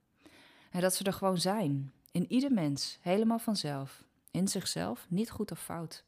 En 0.72 0.82
dat 0.82 0.94
ze 0.94 1.04
er 1.04 1.14
gewoon 1.14 1.38
zijn, 1.38 1.94
in 2.12 2.32
ieder 2.32 2.52
mens, 2.52 2.98
helemaal 3.02 3.40
vanzelf, 3.40 4.04
in 4.32 4.48
zichzelf, 4.48 5.06
niet 5.10 5.30
goed 5.30 5.52
of 5.52 5.60
fout. 5.60 6.04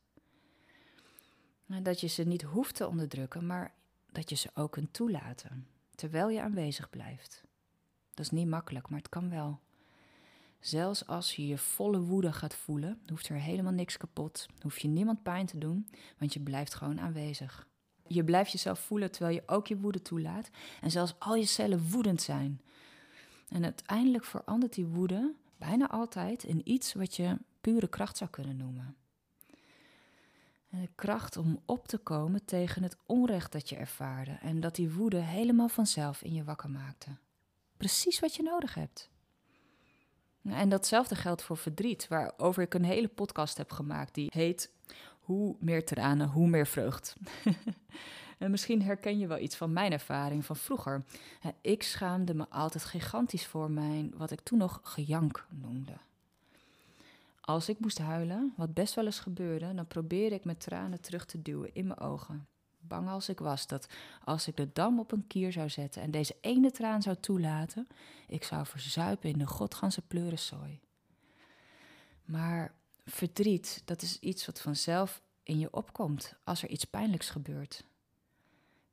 En 1.67 1.83
dat 1.83 1.99
je 1.99 2.07
ze 2.07 2.23
niet 2.23 2.41
hoeft 2.41 2.75
te 2.75 2.87
onderdrukken, 2.87 3.45
maar 3.45 3.73
dat 4.11 4.29
je 4.29 4.35
ze 4.35 4.49
ook 4.53 4.71
kunt 4.71 4.93
toelaten, 4.93 5.67
terwijl 5.95 6.29
je 6.29 6.41
aanwezig 6.41 6.89
blijft. 6.89 7.43
Dat 8.13 8.25
is 8.25 8.31
niet 8.31 8.47
makkelijk, 8.47 8.89
maar 8.89 8.99
het 8.99 9.09
kan 9.09 9.29
wel. 9.29 9.59
Zelfs 10.59 11.07
als 11.07 11.35
je 11.35 11.47
je 11.47 11.57
volle 11.57 11.99
woede 11.99 12.33
gaat 12.33 12.55
voelen, 12.55 13.01
hoeft 13.05 13.29
er 13.29 13.35
helemaal 13.35 13.73
niks 13.73 13.97
kapot, 13.97 14.45
hoef 14.61 14.77
je 14.77 14.87
niemand 14.87 15.23
pijn 15.23 15.45
te 15.45 15.57
doen, 15.57 15.89
want 16.17 16.33
je 16.33 16.39
blijft 16.39 16.73
gewoon 16.73 16.99
aanwezig. 16.99 17.69
Je 18.13 18.23
blijft 18.23 18.51
jezelf 18.51 18.79
voelen 18.79 19.11
terwijl 19.11 19.35
je 19.35 19.43
ook 19.45 19.67
je 19.67 19.77
woede 19.77 20.01
toelaat. 20.01 20.49
En 20.81 20.91
zelfs 20.91 21.15
al 21.19 21.35
je 21.35 21.45
cellen 21.45 21.89
woedend 21.89 22.21
zijn. 22.21 22.61
En 23.49 23.63
uiteindelijk 23.63 24.25
verandert 24.25 24.73
die 24.73 24.85
woede 24.85 25.33
bijna 25.57 25.89
altijd 25.89 26.43
in 26.43 26.61
iets 26.63 26.93
wat 26.93 27.15
je 27.15 27.37
pure 27.61 27.87
kracht 27.87 28.17
zou 28.17 28.29
kunnen 28.29 28.57
noemen. 28.57 28.95
En 30.69 30.81
de 30.81 30.89
kracht 30.95 31.37
om 31.37 31.61
op 31.65 31.87
te 31.87 31.97
komen 31.97 32.45
tegen 32.45 32.83
het 32.83 32.97
onrecht 33.05 33.51
dat 33.51 33.69
je 33.69 33.75
ervaarde 33.75 34.31
en 34.31 34.59
dat 34.59 34.75
die 34.75 34.91
woede 34.91 35.17
helemaal 35.17 35.69
vanzelf 35.69 36.21
in 36.21 36.33
je 36.33 36.43
wakker 36.43 36.69
maakte. 36.69 37.09
Precies 37.77 38.19
wat 38.19 38.35
je 38.35 38.43
nodig 38.43 38.73
hebt. 38.73 39.09
En 40.43 40.69
datzelfde 40.69 41.15
geldt 41.15 41.43
voor 41.43 41.57
verdriet, 41.57 42.07
waarover 42.07 42.63
ik 42.63 42.73
een 42.73 42.83
hele 42.83 43.07
podcast 43.07 43.57
heb 43.57 43.71
gemaakt 43.71 44.13
die 44.13 44.29
heet 44.33 44.71
hoe 45.21 45.55
meer 45.59 45.85
tranen, 45.85 46.27
hoe 46.27 46.47
meer 46.47 46.67
vreugd. 46.67 47.15
en 48.37 48.51
misschien 48.51 48.81
herken 48.81 49.19
je 49.19 49.27
wel 49.27 49.37
iets 49.39 49.55
van 49.55 49.73
mijn 49.73 49.91
ervaring 49.91 50.45
van 50.45 50.55
vroeger. 50.55 51.03
Ik 51.61 51.83
schaamde 51.83 52.33
me 52.33 52.45
altijd 52.49 52.83
gigantisch 52.83 53.47
voor 53.47 53.71
mijn, 53.71 54.13
wat 54.17 54.31
ik 54.31 54.39
toen 54.41 54.57
nog 54.57 54.79
gejank 54.83 55.45
noemde. 55.49 55.93
als 57.41 57.69
ik 57.69 57.79
moest 57.79 57.97
huilen, 57.97 58.53
wat 58.57 58.73
best 58.73 58.93
wel 58.93 59.05
eens 59.05 59.19
gebeurde, 59.19 59.73
dan 59.73 59.87
probeerde 59.87 60.35
ik 60.35 60.45
mijn 60.45 60.57
tranen 60.57 61.01
terug 61.01 61.25
te 61.25 61.41
duwen 61.41 61.69
in 61.73 61.87
mijn 61.87 61.99
ogen. 61.99 62.47
Bang 62.79 63.09
als 63.09 63.29
ik 63.29 63.39
was 63.39 63.67
dat 63.67 63.87
als 64.23 64.47
ik 64.47 64.57
de 64.57 64.69
dam 64.73 64.99
op 64.99 65.11
een 65.11 65.27
kier 65.27 65.51
zou 65.51 65.69
zetten 65.69 66.01
en 66.01 66.11
deze 66.11 66.35
ene 66.41 66.71
traan 66.71 67.01
zou 67.01 67.15
toelaten, 67.19 67.87
ik 68.27 68.43
zou 68.43 68.65
verzuipen 68.65 69.29
in 69.29 69.37
de 69.37 69.47
godganse 69.47 70.01
pleurensooi. 70.01 70.79
Maar 72.25 72.73
verdriet, 73.05 73.81
dat 73.85 74.01
is 74.01 74.19
iets 74.19 74.45
wat 74.45 74.61
vanzelf 74.61 75.21
in 75.43 75.59
je 75.59 75.73
opkomt 75.73 76.33
als 76.43 76.63
er 76.63 76.69
iets 76.69 76.85
pijnlijks 76.85 77.29
gebeurt. 77.29 77.83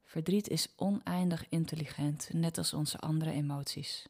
Verdriet 0.05 0.49
is 0.49 0.73
oneindig 0.77 1.49
intelligent, 1.49 2.29
net 2.33 2.59
als 2.59 2.75
onze 2.75 2.99
andere 2.99 3.31
emoties. 3.31 4.07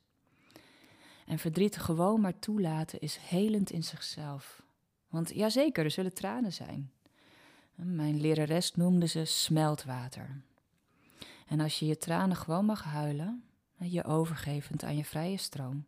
En 1.27 1.39
verdriet 1.39 1.77
gewoon 1.77 2.21
maar 2.21 2.39
toelaten 2.39 3.01
is 3.01 3.17
helend 3.17 3.71
in 3.71 3.85
zichzelf. 3.85 4.63
Want 5.09 5.35
jazeker, 5.35 5.85
er 5.85 5.91
zullen 5.91 6.15
tranen 6.15 6.53
zijn. 6.53 6.93
Mijn 7.75 8.21
lerares 8.21 8.75
noemde 8.75 9.07
ze 9.07 9.25
smeltwater. 9.25 10.43
En 11.47 11.61
als 11.61 11.79
je 11.79 11.87
je 11.87 11.97
tranen 11.97 12.37
gewoon 12.37 12.65
mag 12.65 12.85
huilen, 12.85 13.45
je 13.79 14.05
overgevend 14.05 14.85
aan 14.85 14.97
je 14.97 15.05
vrije 15.05 15.37
stroom, 15.37 15.87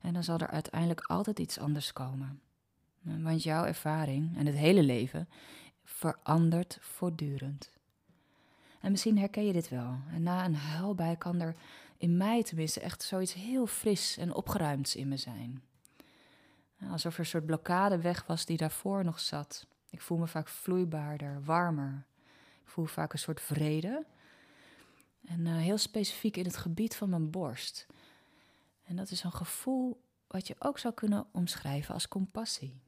en 0.00 0.12
dan 0.12 0.24
zal 0.24 0.38
er 0.38 0.50
uiteindelijk 0.50 1.00
altijd 1.00 1.38
iets 1.38 1.58
anders 1.58 1.92
komen. 1.92 2.40
Want 3.02 3.42
jouw 3.42 3.64
ervaring 3.64 4.36
en 4.36 4.46
het 4.46 4.56
hele 4.56 4.82
leven 4.82 5.28
verandert 5.84 6.78
voortdurend. 6.80 7.70
En 8.80 8.90
misschien 8.90 9.18
herken 9.18 9.46
je 9.46 9.52
dit 9.52 9.68
wel. 9.68 9.98
En 10.12 10.22
na 10.22 10.44
een 10.44 10.54
huilbui 10.54 11.16
kan 11.16 11.40
er 11.40 11.56
in 11.96 12.16
mij 12.16 12.42
tenminste 12.42 12.80
echt 12.80 13.02
zoiets 13.02 13.34
heel 13.34 13.66
fris 13.66 14.16
en 14.16 14.34
opgeruimds 14.34 14.96
in 14.96 15.08
me 15.08 15.16
zijn. 15.16 15.62
Alsof 16.90 17.12
er 17.12 17.20
een 17.20 17.26
soort 17.26 17.46
blokkade 17.46 18.00
weg 18.00 18.26
was 18.26 18.46
die 18.46 18.56
daarvoor 18.56 19.04
nog 19.04 19.20
zat. 19.20 19.66
Ik 19.90 20.00
voel 20.00 20.18
me 20.18 20.26
vaak 20.26 20.48
vloeibaarder, 20.48 21.44
warmer. 21.44 22.06
Ik 22.62 22.68
voel 22.68 22.84
vaak 22.84 23.12
een 23.12 23.18
soort 23.18 23.40
vrede. 23.40 24.06
En 25.24 25.40
uh, 25.40 25.56
heel 25.56 25.78
specifiek 25.78 26.36
in 26.36 26.44
het 26.44 26.56
gebied 26.56 26.96
van 26.96 27.08
mijn 27.08 27.30
borst. 27.30 27.86
En 28.82 28.96
dat 28.96 29.10
is 29.10 29.22
een 29.22 29.32
gevoel 29.32 30.00
wat 30.26 30.46
je 30.46 30.54
ook 30.58 30.78
zou 30.78 30.94
kunnen 30.94 31.26
omschrijven 31.32 31.94
als 31.94 32.08
compassie. 32.08 32.80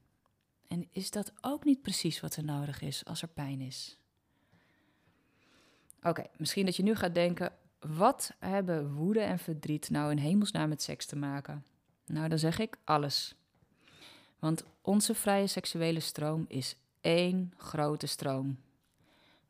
En 0.72 0.88
is 0.90 1.10
dat 1.10 1.32
ook 1.40 1.64
niet 1.64 1.82
precies 1.82 2.20
wat 2.20 2.36
er 2.36 2.44
nodig 2.44 2.80
is 2.80 3.04
als 3.04 3.22
er 3.22 3.28
pijn 3.28 3.60
is? 3.60 3.98
Oké, 6.02 6.26
misschien 6.36 6.64
dat 6.64 6.76
je 6.76 6.82
nu 6.82 6.94
gaat 6.94 7.14
denken: 7.14 7.52
wat 7.80 8.32
hebben 8.38 8.92
woede 8.92 9.20
en 9.20 9.38
verdriet 9.38 9.90
nou 9.90 10.10
in 10.10 10.18
hemelsnaam 10.18 10.68
met 10.68 10.82
seks 10.82 11.06
te 11.06 11.16
maken? 11.16 11.64
Nou, 12.06 12.28
dan 12.28 12.38
zeg 12.38 12.58
ik 12.58 12.76
alles. 12.84 13.34
Want 14.38 14.64
onze 14.82 15.14
vrije 15.14 15.46
seksuele 15.46 16.00
stroom 16.00 16.44
is 16.48 16.76
één 17.00 17.52
grote 17.56 18.06
stroom. 18.06 18.58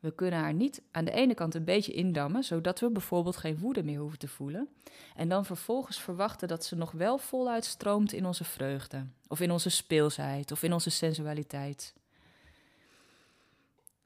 We 0.03 0.15
kunnen 0.15 0.41
haar 0.41 0.55
niet 0.55 0.83
aan 0.91 1.05
de 1.05 1.11
ene 1.11 1.35
kant 1.35 1.55
een 1.55 1.65
beetje 1.65 1.93
indammen, 1.93 2.45
zodat 2.45 2.81
we 2.81 2.91
bijvoorbeeld 2.91 3.37
geen 3.37 3.59
woede 3.59 3.83
meer 3.83 4.01
hoeven 4.01 4.19
te 4.19 4.29
voelen. 4.29 4.69
En 5.17 5.29
dan 5.29 5.45
vervolgens 5.45 6.01
verwachten 6.01 6.49
dat 6.49 6.65
ze 6.65 6.77
nog 6.77 6.91
wel 6.91 7.19
voluit 7.19 7.65
stroomt 7.65 8.13
in 8.13 8.27
onze 8.27 8.45
vreugde, 8.45 9.07
of 9.29 9.41
in 9.41 9.51
onze 9.51 9.71
speelsheid, 9.71 10.53
of 10.53 10.63
in 10.63 10.73
onze 10.73 10.91
sensualiteit. 10.91 11.95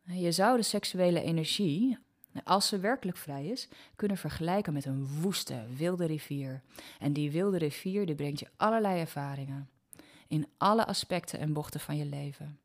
Je 0.02 0.32
zou 0.32 0.56
de 0.56 0.62
seksuele 0.62 1.20
energie, 1.20 1.98
als 2.44 2.68
ze 2.68 2.78
werkelijk 2.78 3.18
vrij 3.18 3.46
is, 3.46 3.68
kunnen 3.94 4.16
vergelijken 4.16 4.72
met 4.72 4.84
een 4.84 5.06
woeste, 5.20 5.64
wilde 5.76 6.06
rivier. 6.06 6.62
En 6.98 7.12
die 7.12 7.30
wilde 7.30 7.58
rivier 7.58 8.06
die 8.06 8.14
brengt 8.14 8.40
je 8.40 8.48
allerlei 8.56 9.00
ervaringen. 9.00 9.70
In 10.28 10.46
alle 10.56 10.86
aspecten 10.86 11.38
en 11.38 11.52
bochten 11.52 11.80
van 11.80 11.96
je 11.96 12.04
leven. 12.04 12.58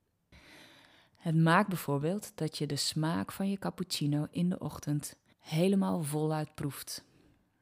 Het 1.22 1.36
maakt 1.36 1.68
bijvoorbeeld 1.68 2.32
dat 2.36 2.58
je 2.58 2.66
de 2.66 2.76
smaak 2.76 3.32
van 3.32 3.50
je 3.50 3.58
cappuccino 3.58 4.28
in 4.32 4.50
de 4.50 4.60
ochtend 4.60 5.16
helemaal 5.40 6.04
voluit 6.04 6.56
proeft. 6.56 7.04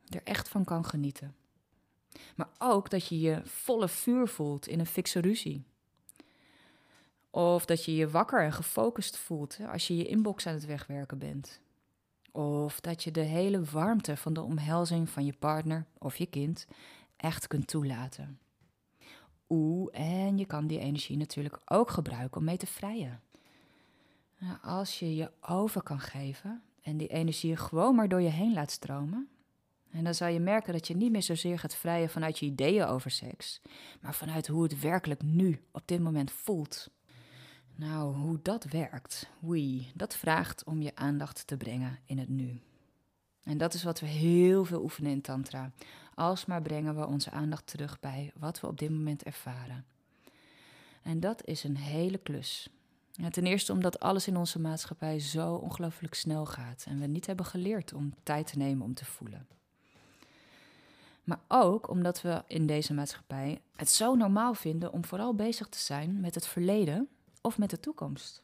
Er 0.08 0.24
echt 0.24 0.50
van 0.50 0.64
kan 0.64 0.86
genieten. 0.86 1.36
Maar 2.36 2.50
ook 2.58 2.90
dat 2.90 3.08
je 3.08 3.20
je 3.20 3.42
volle 3.44 3.88
vuur 3.88 4.28
voelt 4.28 4.68
in 4.68 4.80
een 4.80 4.86
fikse 4.86 5.20
ruzie. 5.20 5.64
Of 7.30 7.66
dat 7.66 7.86
je 7.86 7.96
je 7.96 8.10
wakker 8.10 8.44
en 8.44 8.54
gefocust 8.54 9.18
voelt 9.18 9.58
als 9.72 9.88
je 9.88 9.96
je 9.96 10.08
inbox 10.08 10.48
aan 10.48 10.54
het 10.54 10.66
wegwerken 10.66 11.18
bent. 11.18 11.62
Of 12.32 12.80
dat 12.80 13.04
je 13.04 13.12
de 13.12 13.22
hele 13.22 13.64
warmte 13.64 14.18
van 14.18 14.34
de 14.34 14.42
omhelzing 14.42 15.10
van 15.10 15.26
je 15.26 15.34
partner 15.40 15.86
of 15.98 16.16
je 16.16 16.26
kind 16.26 16.68
echt 17.16 17.48
kunt 17.48 17.68
toelaten. 17.68 18.40
Oeh, 19.50 19.90
en 19.92 20.38
je 20.38 20.46
kan 20.46 20.68
die 20.68 20.80
energie 20.80 21.18
natuurlijk 21.18 21.60
ook 21.66 21.90
gebruiken 21.90 22.38
om 22.38 22.44
mee 22.44 22.58
te 22.58 22.68
vrijen. 22.68 23.22
Nou, 24.40 24.58
als 24.62 25.00
je 25.00 25.16
je 25.16 25.32
over 25.42 25.84
kan 25.84 26.00
geven 26.00 26.62
en 26.82 26.98
die 26.98 27.08
energie 27.08 27.56
gewoon 27.56 27.96
maar 27.96 28.10
door 28.10 28.22
je 28.22 28.30
heen 28.30 28.54
laat 28.54 28.72
stromen, 28.72 29.30
en 29.92 30.04
dan 30.04 30.14
zal 30.14 30.28
je 30.28 30.40
merken 30.40 30.74
dat 30.74 30.88
je 30.88 30.96
niet 30.96 31.12
meer 31.12 31.24
zozeer 31.24 31.60
gaat 31.60 31.76
vrijen 31.76 32.10
vanuit 32.10 32.40
je 32.40 32.46
ideeën 32.46 32.86
over 32.86 33.12
seks, 33.12 33.62
maar 34.02 34.16
vanuit 34.16 34.48
hoe 34.48 34.64
het 34.64 34.80
werkelijk 34.80 35.22
nu, 35.22 35.62
op 35.72 35.82
dit 35.86 36.00
moment 36.00 36.32
voelt. 36.32 36.90
Nou, 37.76 38.16
hoe 38.16 38.40
dat 38.42 38.64
werkt, 38.64 39.30
wie, 39.40 39.92
dat 39.96 40.16
vraagt 40.16 40.64
om 40.64 40.82
je 40.82 40.96
aandacht 40.96 41.48
te 41.48 41.58
brengen 41.58 42.00
in 42.06 42.18
het 42.18 42.30
nu. 42.30 42.62
En 43.44 43.58
dat 43.58 43.74
is 43.74 43.84
wat 43.84 44.00
we 44.00 44.06
heel 44.06 44.66
veel 44.66 44.82
oefenen 44.82 45.12
in 45.12 45.22
Tantra. 45.22 45.72
Alsmaar 46.16 46.62
brengen 46.62 46.96
we 46.96 47.08
onze 47.08 47.32
aandacht 47.32 47.68
terug 47.68 48.00
bij 48.00 48.32
wat 48.36 48.60
we 48.60 48.68
op 48.68 48.80
dit 48.80 48.90
moment 48.90 49.24
ervaren. 49.24 49.86
En 51.02 51.20
dat 51.20 51.46
is 51.46 51.64
een 51.64 51.78
hele 51.78 52.18
klus. 52.18 52.70
Ten 53.30 53.46
eerste 53.46 53.72
omdat 53.72 54.00
alles 54.00 54.28
in 54.28 54.38
onze 54.38 54.60
maatschappij 54.60 55.20
zo 55.20 55.54
ongelooflijk 55.54 56.14
snel 56.14 56.46
gaat 56.46 56.86
en 56.88 57.00
we 57.00 57.08
niet 57.08 57.26
hebben 57.26 57.46
geleerd 57.46 57.94
om 57.94 58.14
tijd 58.24 58.48
te 58.48 58.58
nemen 58.58 58.86
om 58.86 58.94
te 58.94 59.06
voelen. 59.06 59.48
Maar 61.24 61.40
ook 61.48 61.90
omdat 61.90 62.22
we 62.22 62.44
in 62.48 62.66
deze 62.66 62.94
maatschappij 62.94 63.62
het 63.76 63.90
zo 63.90 64.16
normaal 64.16 64.54
vinden 64.54 64.92
om 64.92 65.06
vooral 65.06 65.36
bezig 65.36 65.68
te 65.68 65.80
zijn 65.80 66.20
met 66.20 66.36
het 66.36 66.48
verleden 66.48 67.10
of 67.42 67.58
met 67.58 67.70
de 67.70 67.80
toekomst. 67.80 68.42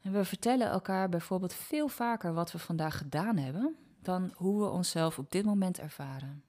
En 0.00 0.12
we 0.12 0.24
vertellen 0.24 0.68
elkaar 0.68 1.08
bijvoorbeeld 1.08 1.54
veel 1.54 1.88
vaker 1.88 2.34
wat 2.34 2.52
we 2.52 2.58
vandaag 2.58 2.98
gedaan 2.98 3.36
hebben 3.36 3.76
dan 4.02 4.32
hoe 4.34 4.60
we 4.60 4.68
onszelf 4.68 5.18
op 5.18 5.30
dit 5.30 5.44
moment 5.44 5.78
ervaren. 5.78 6.42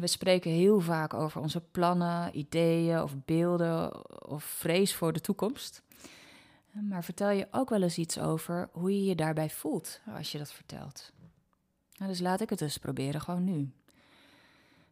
We 0.00 0.06
spreken 0.06 0.50
heel 0.50 0.80
vaak 0.80 1.14
over 1.14 1.40
onze 1.40 1.60
plannen, 1.60 2.38
ideeën 2.38 3.02
of 3.02 3.14
beelden 3.24 4.06
of 4.28 4.44
vrees 4.44 4.94
voor 4.94 5.12
de 5.12 5.20
toekomst. 5.20 5.82
Maar 6.72 7.04
vertel 7.04 7.30
je 7.30 7.48
ook 7.50 7.68
wel 7.68 7.82
eens 7.82 7.98
iets 7.98 8.18
over 8.18 8.68
hoe 8.72 8.94
je 8.94 9.04
je 9.04 9.14
daarbij 9.14 9.50
voelt 9.50 10.00
als 10.14 10.32
je 10.32 10.38
dat 10.38 10.52
vertelt. 10.52 11.12
Nou, 11.96 12.10
dus 12.10 12.20
laat 12.20 12.40
ik 12.40 12.50
het 12.50 12.58
dus 12.58 12.78
proberen 12.78 13.20
gewoon 13.20 13.44
nu. 13.44 13.70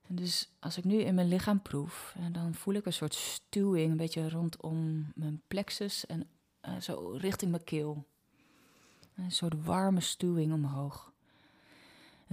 Dus 0.07 0.51
als 0.61 0.79
ik 0.79 0.85
nu 0.85 1.01
in 1.01 1.14
mijn 1.14 1.29
lichaam 1.29 1.62
proef, 1.62 2.17
dan 2.33 2.55
voel 2.55 2.75
ik 2.75 2.87
een 2.87 2.93
soort 2.93 3.14
stuwing, 3.14 3.90
een 3.90 3.97
beetje 3.97 4.29
rondom 4.29 5.07
mijn 5.14 5.43
plexus 5.49 6.07
en 6.07 6.29
uh, 6.69 6.81
zo 6.81 7.17
richting 7.19 7.51
mijn 7.51 7.64
keel. 7.64 8.07
Een 9.17 9.33
soort 9.33 9.64
warme 9.64 10.01
stuwing 10.01 10.53
omhoog. 10.53 11.12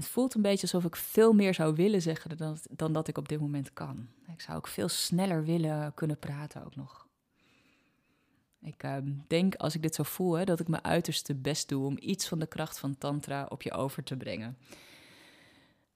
Het 0.01 0.09
voelt 0.09 0.33
een 0.33 0.41
beetje 0.41 0.61
alsof 0.61 0.85
ik 0.85 0.95
veel 0.95 1.33
meer 1.33 1.53
zou 1.53 1.75
willen 1.75 2.01
zeggen 2.01 2.37
dan, 2.37 2.57
dan 2.69 2.93
dat 2.93 3.07
ik 3.07 3.17
op 3.17 3.29
dit 3.29 3.39
moment 3.39 3.73
kan. 3.73 4.07
Ik 4.33 4.41
zou 4.41 4.57
ook 4.57 4.67
veel 4.67 4.89
sneller 4.89 5.43
willen 5.43 5.93
kunnen 5.93 6.19
praten 6.19 6.65
ook 6.65 6.75
nog. 6.75 7.07
Ik 8.61 8.83
uh, 8.83 8.97
denk 9.27 9.55
als 9.55 9.75
ik 9.75 9.81
dit 9.81 9.95
zo 9.95 10.03
voel, 10.03 10.45
dat 10.45 10.59
ik 10.59 10.67
mijn 10.67 10.83
uiterste 10.83 11.35
best 11.35 11.69
doe 11.69 11.85
om 11.85 11.97
iets 11.99 12.27
van 12.27 12.39
de 12.39 12.45
kracht 12.45 12.79
van 12.79 12.97
Tantra 12.97 13.45
op 13.49 13.61
je 13.61 13.71
over 13.71 14.03
te 14.03 14.17
brengen. 14.17 14.57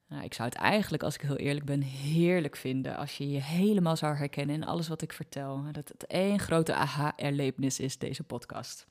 Nou, 0.07 0.23
ik 0.23 0.33
zou 0.33 0.49
het 0.49 0.57
eigenlijk, 0.57 1.03
als 1.03 1.15
ik 1.15 1.21
heel 1.21 1.37
eerlijk 1.37 1.65
ben, 1.65 1.81
heerlijk 1.81 2.55
vinden 2.55 2.97
als 2.97 3.17
je 3.17 3.29
je 3.29 3.41
helemaal 3.41 3.97
zou 3.97 4.15
herkennen 4.15 4.55
in 4.55 4.63
alles 4.63 4.87
wat 4.87 5.01
ik 5.01 5.13
vertel. 5.13 5.63
Dat 5.71 5.87
het 5.87 6.05
één 6.05 6.39
grote 6.39 6.73
aha-erlevenis 6.73 7.79
is, 7.79 7.97
deze 7.97 8.23
podcast, 8.23 8.87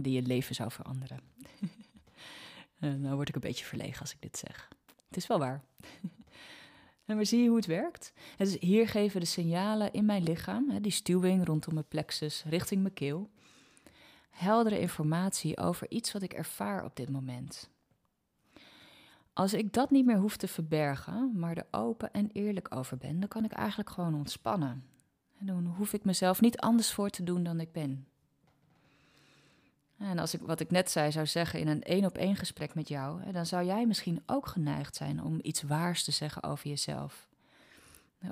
die 0.00 0.12
je 0.12 0.22
leven 0.22 0.54
zou 0.54 0.70
veranderen. 0.70 1.20
En 2.78 3.00
nou 3.00 3.14
word 3.14 3.28
ik 3.28 3.34
een 3.34 3.40
beetje 3.40 3.64
verlegen 3.64 4.00
als 4.00 4.12
ik 4.12 4.22
dit 4.22 4.38
zeg. 4.38 4.68
Het 5.06 5.16
is 5.16 5.26
wel 5.26 5.38
waar. 5.38 5.62
en 7.06 7.26
zie 7.26 7.42
je 7.42 7.48
hoe 7.48 7.56
het 7.56 7.66
werkt? 7.66 8.12
Dus 8.36 8.56
hier 8.60 8.88
geven 8.88 9.20
de 9.20 9.26
signalen 9.26 9.92
in 9.92 10.04
mijn 10.04 10.22
lichaam, 10.22 10.82
die 10.82 10.92
stuwing 10.92 11.46
rondom 11.46 11.74
mijn 11.74 11.88
plexus 11.88 12.44
richting 12.46 12.82
mijn 12.82 12.94
keel, 12.94 13.30
heldere 14.30 14.80
informatie 14.80 15.58
over 15.58 15.90
iets 15.90 16.12
wat 16.12 16.22
ik 16.22 16.32
ervaar 16.32 16.84
op 16.84 16.96
dit 16.96 17.10
moment. 17.10 17.70
Als 19.32 19.54
ik 19.54 19.72
dat 19.72 19.90
niet 19.90 20.06
meer 20.06 20.18
hoef 20.18 20.36
te 20.36 20.48
verbergen, 20.48 21.38
maar 21.38 21.56
er 21.56 21.66
open 21.70 22.12
en 22.12 22.30
eerlijk 22.32 22.74
over 22.74 22.96
ben, 22.96 23.20
dan 23.20 23.28
kan 23.28 23.44
ik 23.44 23.52
eigenlijk 23.52 23.90
gewoon 23.90 24.14
ontspannen. 24.14 24.84
En 25.38 25.46
dan 25.46 25.66
hoef 25.66 25.92
ik 25.92 26.04
mezelf 26.04 26.40
niet 26.40 26.58
anders 26.58 26.92
voor 26.92 27.10
te 27.10 27.22
doen 27.22 27.42
dan 27.42 27.60
ik 27.60 27.72
ben. 27.72 28.07
En 29.98 30.18
als 30.18 30.34
ik 30.34 30.40
wat 30.40 30.60
ik 30.60 30.70
net 30.70 30.90
zei 30.90 31.12
zou 31.12 31.26
zeggen 31.26 31.60
in 31.60 31.68
een 31.68 31.82
één 31.82 32.04
op 32.04 32.16
één 32.16 32.36
gesprek 32.36 32.74
met 32.74 32.88
jou, 32.88 33.32
dan 33.32 33.46
zou 33.46 33.64
jij 33.64 33.86
misschien 33.86 34.22
ook 34.26 34.46
geneigd 34.46 34.96
zijn 34.96 35.22
om 35.22 35.38
iets 35.42 35.62
waars 35.62 36.04
te 36.04 36.10
zeggen 36.10 36.42
over 36.42 36.68
jezelf. 36.68 37.28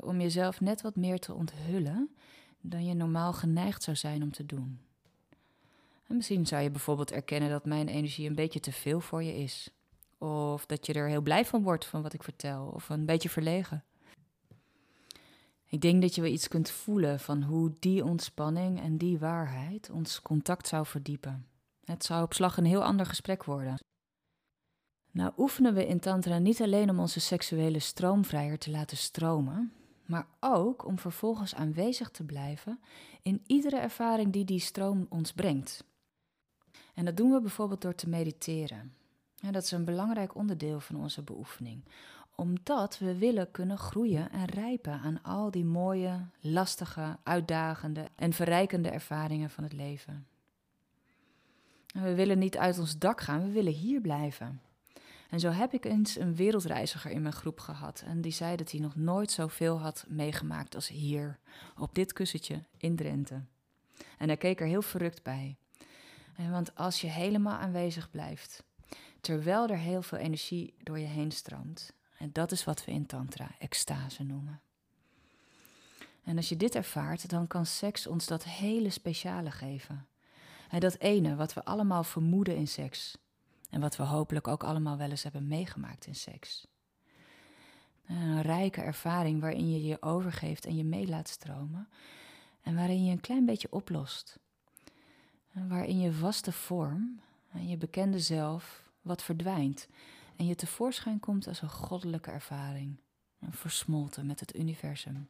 Om 0.01 0.21
jezelf 0.21 0.61
net 0.61 0.83
wat 0.83 0.97
meer 0.97 1.19
te 1.19 1.35
onthullen 1.35 2.11
dan 2.61 2.85
je 2.85 2.95
normaal 2.95 3.33
geneigd 3.33 3.83
zou 3.83 3.97
zijn 3.97 4.23
om 4.23 4.33
te 4.33 4.47
doen. 4.47 4.81
En 6.07 6.17
misschien 6.17 6.47
zou 6.47 6.63
je 6.63 6.71
bijvoorbeeld 6.71 7.13
erkennen 7.13 7.51
dat 7.51 7.65
mijn 7.65 7.89
energie 7.89 8.29
een 8.29 8.35
beetje 8.35 8.61
te 8.61 8.73
veel 8.73 9.01
voor 9.01 9.23
je 9.23 9.37
is. 9.37 9.71
Of 10.19 10.67
dat 10.67 10.87
je 10.87 10.93
er 10.93 11.09
heel 11.09 11.21
blij 11.21 11.45
van 11.45 11.63
wordt 11.63 11.87
van 11.87 12.03
wat 12.03 12.13
ik 12.13 12.23
vertel, 12.23 12.67
of 12.75 12.89
een 12.89 13.07
beetje 13.07 13.29
verlegen. 13.29 13.85
Ik 15.69 15.81
denk 15.81 16.03
dat 16.03 16.15
je 16.15 16.21
wel 16.21 16.31
iets 16.31 16.49
kunt 16.49 16.71
voelen 16.71 17.21
van 17.21 17.43
hoe 17.43 17.73
die 17.79 18.05
ontspanning 18.05 18.81
en 18.81 18.97
die 18.97 19.19
waarheid 19.19 19.91
ons 19.91 20.23
contact 20.23 20.69
zou 20.69 20.87
verdiepen. 20.87 21.47
Het 21.87 22.05
zou 22.05 22.23
op 22.23 22.33
slag 22.33 22.57
een 22.57 22.65
heel 22.65 22.85
ander 22.85 23.07
gesprek 23.07 23.45
worden. 23.45 23.79
Nou 25.11 25.33
oefenen 25.37 25.75
we 25.75 25.87
in 25.87 26.01
Tantra 26.01 26.39
niet 26.39 26.63
alleen 26.63 26.91
om 26.91 26.99
onze 26.99 27.21
seksuele 27.21 27.79
stroom 27.79 28.25
vrijer 28.25 28.59
te 28.59 28.71
laten 28.71 28.97
stromen, 28.97 29.73
maar 30.05 30.27
ook 30.41 30.85
om 30.85 30.99
vervolgens 30.99 31.55
aanwezig 31.55 32.11
te 32.11 32.25
blijven 32.25 32.81
in 33.23 33.43
iedere 33.47 33.77
ervaring 33.77 34.33
die 34.33 34.45
die 34.45 34.61
stroom 34.61 35.07
ons 35.09 35.33
brengt. 35.33 35.85
En 36.95 37.05
dat 37.05 37.17
doen 37.17 37.31
we 37.33 37.41
bijvoorbeeld 37.41 37.81
door 37.81 37.95
te 37.95 38.09
mediteren. 38.09 38.95
Ja, 39.35 39.51
dat 39.51 39.63
is 39.63 39.71
een 39.71 39.85
belangrijk 39.85 40.35
onderdeel 40.35 40.81
van 40.81 40.97
onze 40.97 41.23
beoefening, 41.23 41.85
omdat 42.35 42.99
we 42.99 43.19
willen 43.19 43.51
kunnen 43.51 43.79
groeien 43.79 44.31
en 44.31 44.45
rijpen 44.45 45.01
aan 45.01 45.23
al 45.23 45.51
die 45.51 45.65
mooie, 45.65 46.27
lastige, 46.41 47.19
uitdagende 47.23 48.09
en 48.15 48.33
verrijkende 48.33 48.91
ervaringen 48.91 49.51
van 49.51 49.65
het 49.65 49.73
leven. 49.73 50.27
We 52.03 52.15
willen 52.15 52.39
niet 52.39 52.57
uit 52.57 52.79
ons 52.79 52.99
dak 52.99 53.21
gaan, 53.21 53.43
we 53.43 53.51
willen 53.51 53.73
hier 53.73 54.01
blijven. 54.01 54.61
En 55.31 55.41
zo 55.41 55.51
heb 55.51 55.73
ik 55.73 55.85
eens 55.85 56.19
een 56.19 56.35
wereldreiziger 56.35 57.11
in 57.11 57.23
mijn 57.23 57.35
groep 57.35 57.61
gehad. 57.61 58.03
En 58.07 58.21
die 58.21 58.33
zei 58.33 58.57
dat 58.57 58.71
hij 58.71 58.81
nog 58.81 58.97
nooit 58.97 59.31
zoveel 59.31 59.81
had 59.81 60.05
meegemaakt 60.09 60.75
als 60.75 60.89
hier, 60.89 61.39
op 61.79 61.95
dit 61.95 62.13
kussentje 62.13 62.63
in 62.77 62.97
Drenthe. 62.97 63.43
En 64.19 64.27
hij 64.27 64.37
keek 64.37 64.61
er 64.61 64.67
heel 64.67 64.83
verrukt 64.83 65.23
bij. 65.23 65.57
Want 66.51 66.75
als 66.75 67.01
je 67.01 67.07
helemaal 67.07 67.59
aanwezig 67.59 68.11
blijft, 68.11 68.63
terwijl 69.21 69.69
er 69.69 69.79
heel 69.79 70.03
veel 70.03 70.19
energie 70.19 70.75
door 70.83 70.99
je 70.99 71.07
heen 71.07 71.33
stroomt, 71.33 71.93
en 72.19 72.31
dat 72.33 72.53
is 72.53 72.65
wat 72.65 72.85
we 72.85 72.93
in 72.93 73.07
Tantra 73.07 73.51
extase 73.59 74.23
noemen. 74.23 74.61
En 76.25 76.37
als 76.37 76.49
je 76.49 76.57
dit 76.57 76.75
ervaart, 76.75 77.29
dan 77.29 77.47
kan 77.47 77.67
seks 77.67 78.07
ons 78.07 78.27
dat 78.27 78.45
hele 78.45 78.91
speciale 78.91 79.51
geven. 79.51 80.07
En 80.69 80.81
dat 80.81 80.99
ene 80.99 81.37
wat 81.37 81.55
we 81.55 81.65
allemaal 81.65 82.05
vermoeden 82.05 82.57
in 82.57 82.69
seks. 82.69 83.19
En 83.71 83.81
wat 83.81 83.97
we 83.97 84.03
hopelijk 84.03 84.49
ook 84.49 84.65
allemaal 84.65 84.97
wel 84.97 85.11
eens 85.11 85.23
hebben 85.23 85.47
meegemaakt 85.47 86.07
in 86.07 86.15
seks. 86.15 86.67
Een 88.07 88.43
rijke 88.43 88.81
ervaring 88.81 89.41
waarin 89.41 89.71
je 89.71 89.83
je 89.83 90.03
overgeeft 90.03 90.67
en 90.67 90.77
je 90.77 90.85
mee 90.85 91.09
laat 91.09 91.29
stromen. 91.29 91.89
En 92.63 92.75
waarin 92.75 93.05
je 93.05 93.13
een 93.13 93.21
klein 93.21 93.45
beetje 93.45 93.73
oplost. 93.73 94.39
En 95.53 95.69
waarin 95.69 96.01
je 96.01 96.13
vaste 96.13 96.53
vorm 96.53 97.21
en 97.53 97.69
je 97.69 97.77
bekende 97.77 98.21
zelf 98.21 98.91
wat 99.01 99.23
verdwijnt. 99.23 99.89
En 100.37 100.47
je 100.47 100.55
tevoorschijn 100.55 101.21
komt 101.21 101.47
als 101.47 101.63
een 101.63 101.71
goddelijke 101.71 102.31
ervaring. 102.31 103.01
Versmolten 103.51 104.27
met 104.27 104.41
het 104.41 104.57
universum. 104.57 105.29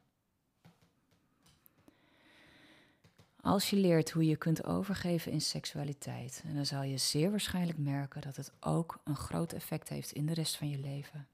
Als 3.47 3.69
je 3.69 3.75
leert 3.75 4.11
hoe 4.11 4.25
je 4.25 4.35
kunt 4.35 4.63
overgeven 4.63 5.31
in 5.31 5.41
seksualiteit, 5.41 6.43
dan 6.53 6.65
zal 6.65 6.83
je 6.83 6.97
zeer 6.97 7.29
waarschijnlijk 7.29 7.77
merken 7.77 8.21
dat 8.21 8.35
het 8.35 8.51
ook 8.59 8.99
een 9.03 9.15
groot 9.15 9.53
effect 9.53 9.89
heeft 9.89 10.11
in 10.11 10.25
de 10.25 10.33
rest 10.33 10.57
van 10.57 10.69
je 10.69 10.77
leven. 10.77 11.27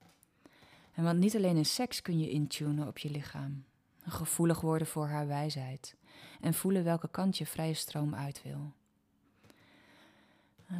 En 0.92 1.04
want 1.04 1.18
niet 1.18 1.36
alleen 1.36 1.56
in 1.56 1.66
seks 1.66 2.02
kun 2.02 2.18
je 2.18 2.30
intunen 2.30 2.88
op 2.88 2.98
je 2.98 3.10
lichaam, 3.10 3.64
gevoelig 4.06 4.60
worden 4.60 4.86
voor 4.86 5.06
haar 5.06 5.26
wijsheid 5.26 5.96
en 6.40 6.54
voelen 6.54 6.84
welke 6.84 7.08
kant 7.10 7.38
je 7.38 7.46
vrije 7.46 7.74
stroom 7.74 8.14
uit 8.14 8.42
wil. 8.42 8.72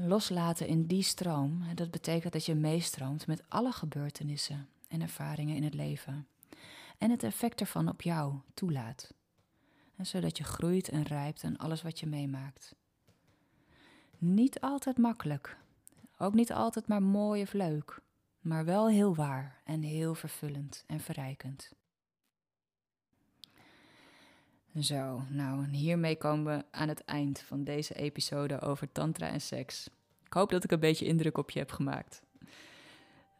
loslaten 0.06 0.66
in 0.66 0.86
die 0.86 1.02
stroom, 1.02 1.64
dat 1.74 1.90
betekent 1.90 2.32
dat 2.32 2.46
je 2.46 2.54
meestroomt 2.54 3.26
met 3.26 3.42
alle 3.48 3.72
gebeurtenissen 3.72 4.68
en 4.88 5.00
ervaringen 5.00 5.56
in 5.56 5.64
het 5.64 5.74
leven 5.74 6.26
en 6.98 7.10
het 7.10 7.22
effect 7.22 7.60
ervan 7.60 7.88
op 7.88 8.02
jou 8.02 8.34
toelaat 8.54 9.12
zodat 10.00 10.38
je 10.38 10.44
groeit 10.44 10.88
en 10.88 11.02
rijpt 11.02 11.44
aan 11.44 11.56
alles 11.56 11.82
wat 11.82 12.00
je 12.00 12.06
meemaakt. 12.06 12.74
Niet 14.18 14.60
altijd 14.60 14.98
makkelijk, 14.98 15.56
ook 16.18 16.34
niet 16.34 16.52
altijd 16.52 16.88
maar 16.88 17.02
mooi 17.02 17.42
of 17.42 17.52
leuk, 17.52 18.00
maar 18.40 18.64
wel 18.64 18.88
heel 18.88 19.14
waar 19.14 19.60
en 19.64 19.82
heel 19.82 20.14
vervullend 20.14 20.84
en 20.86 21.00
verrijkend. 21.00 21.72
Zo, 24.80 25.22
nou, 25.28 25.64
en 25.64 25.72
hiermee 25.72 26.16
komen 26.16 26.56
we 26.56 26.64
aan 26.70 26.88
het 26.88 27.04
eind 27.04 27.40
van 27.40 27.64
deze 27.64 27.94
episode 27.94 28.60
over 28.60 28.92
Tantra 28.92 29.28
en 29.28 29.40
seks. 29.40 29.88
Ik 30.24 30.32
hoop 30.32 30.50
dat 30.50 30.64
ik 30.64 30.70
een 30.70 30.80
beetje 30.80 31.06
indruk 31.06 31.38
op 31.38 31.50
je 31.50 31.58
heb 31.58 31.70
gemaakt. 31.70 32.22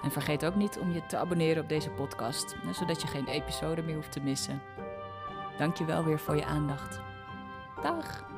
En 0.06 0.12
vergeet 0.12 0.44
ook 0.44 0.54
niet 0.54 0.78
om 0.78 0.92
je 0.92 1.06
te 1.06 1.16
abonneren 1.16 1.62
op 1.62 1.68
deze 1.68 1.90
podcast, 1.90 2.56
zodat 2.72 3.02
je 3.02 3.08
geen 3.08 3.26
episode 3.26 3.82
meer 3.82 3.94
hoeft 3.94 4.12
te 4.12 4.20
missen. 4.20 4.62
Dank 5.58 5.76
je 5.76 5.84
wel 5.84 6.04
weer 6.04 6.18
voor 6.18 6.36
je 6.36 6.44
aandacht. 6.44 7.00
Dag! 7.82 8.35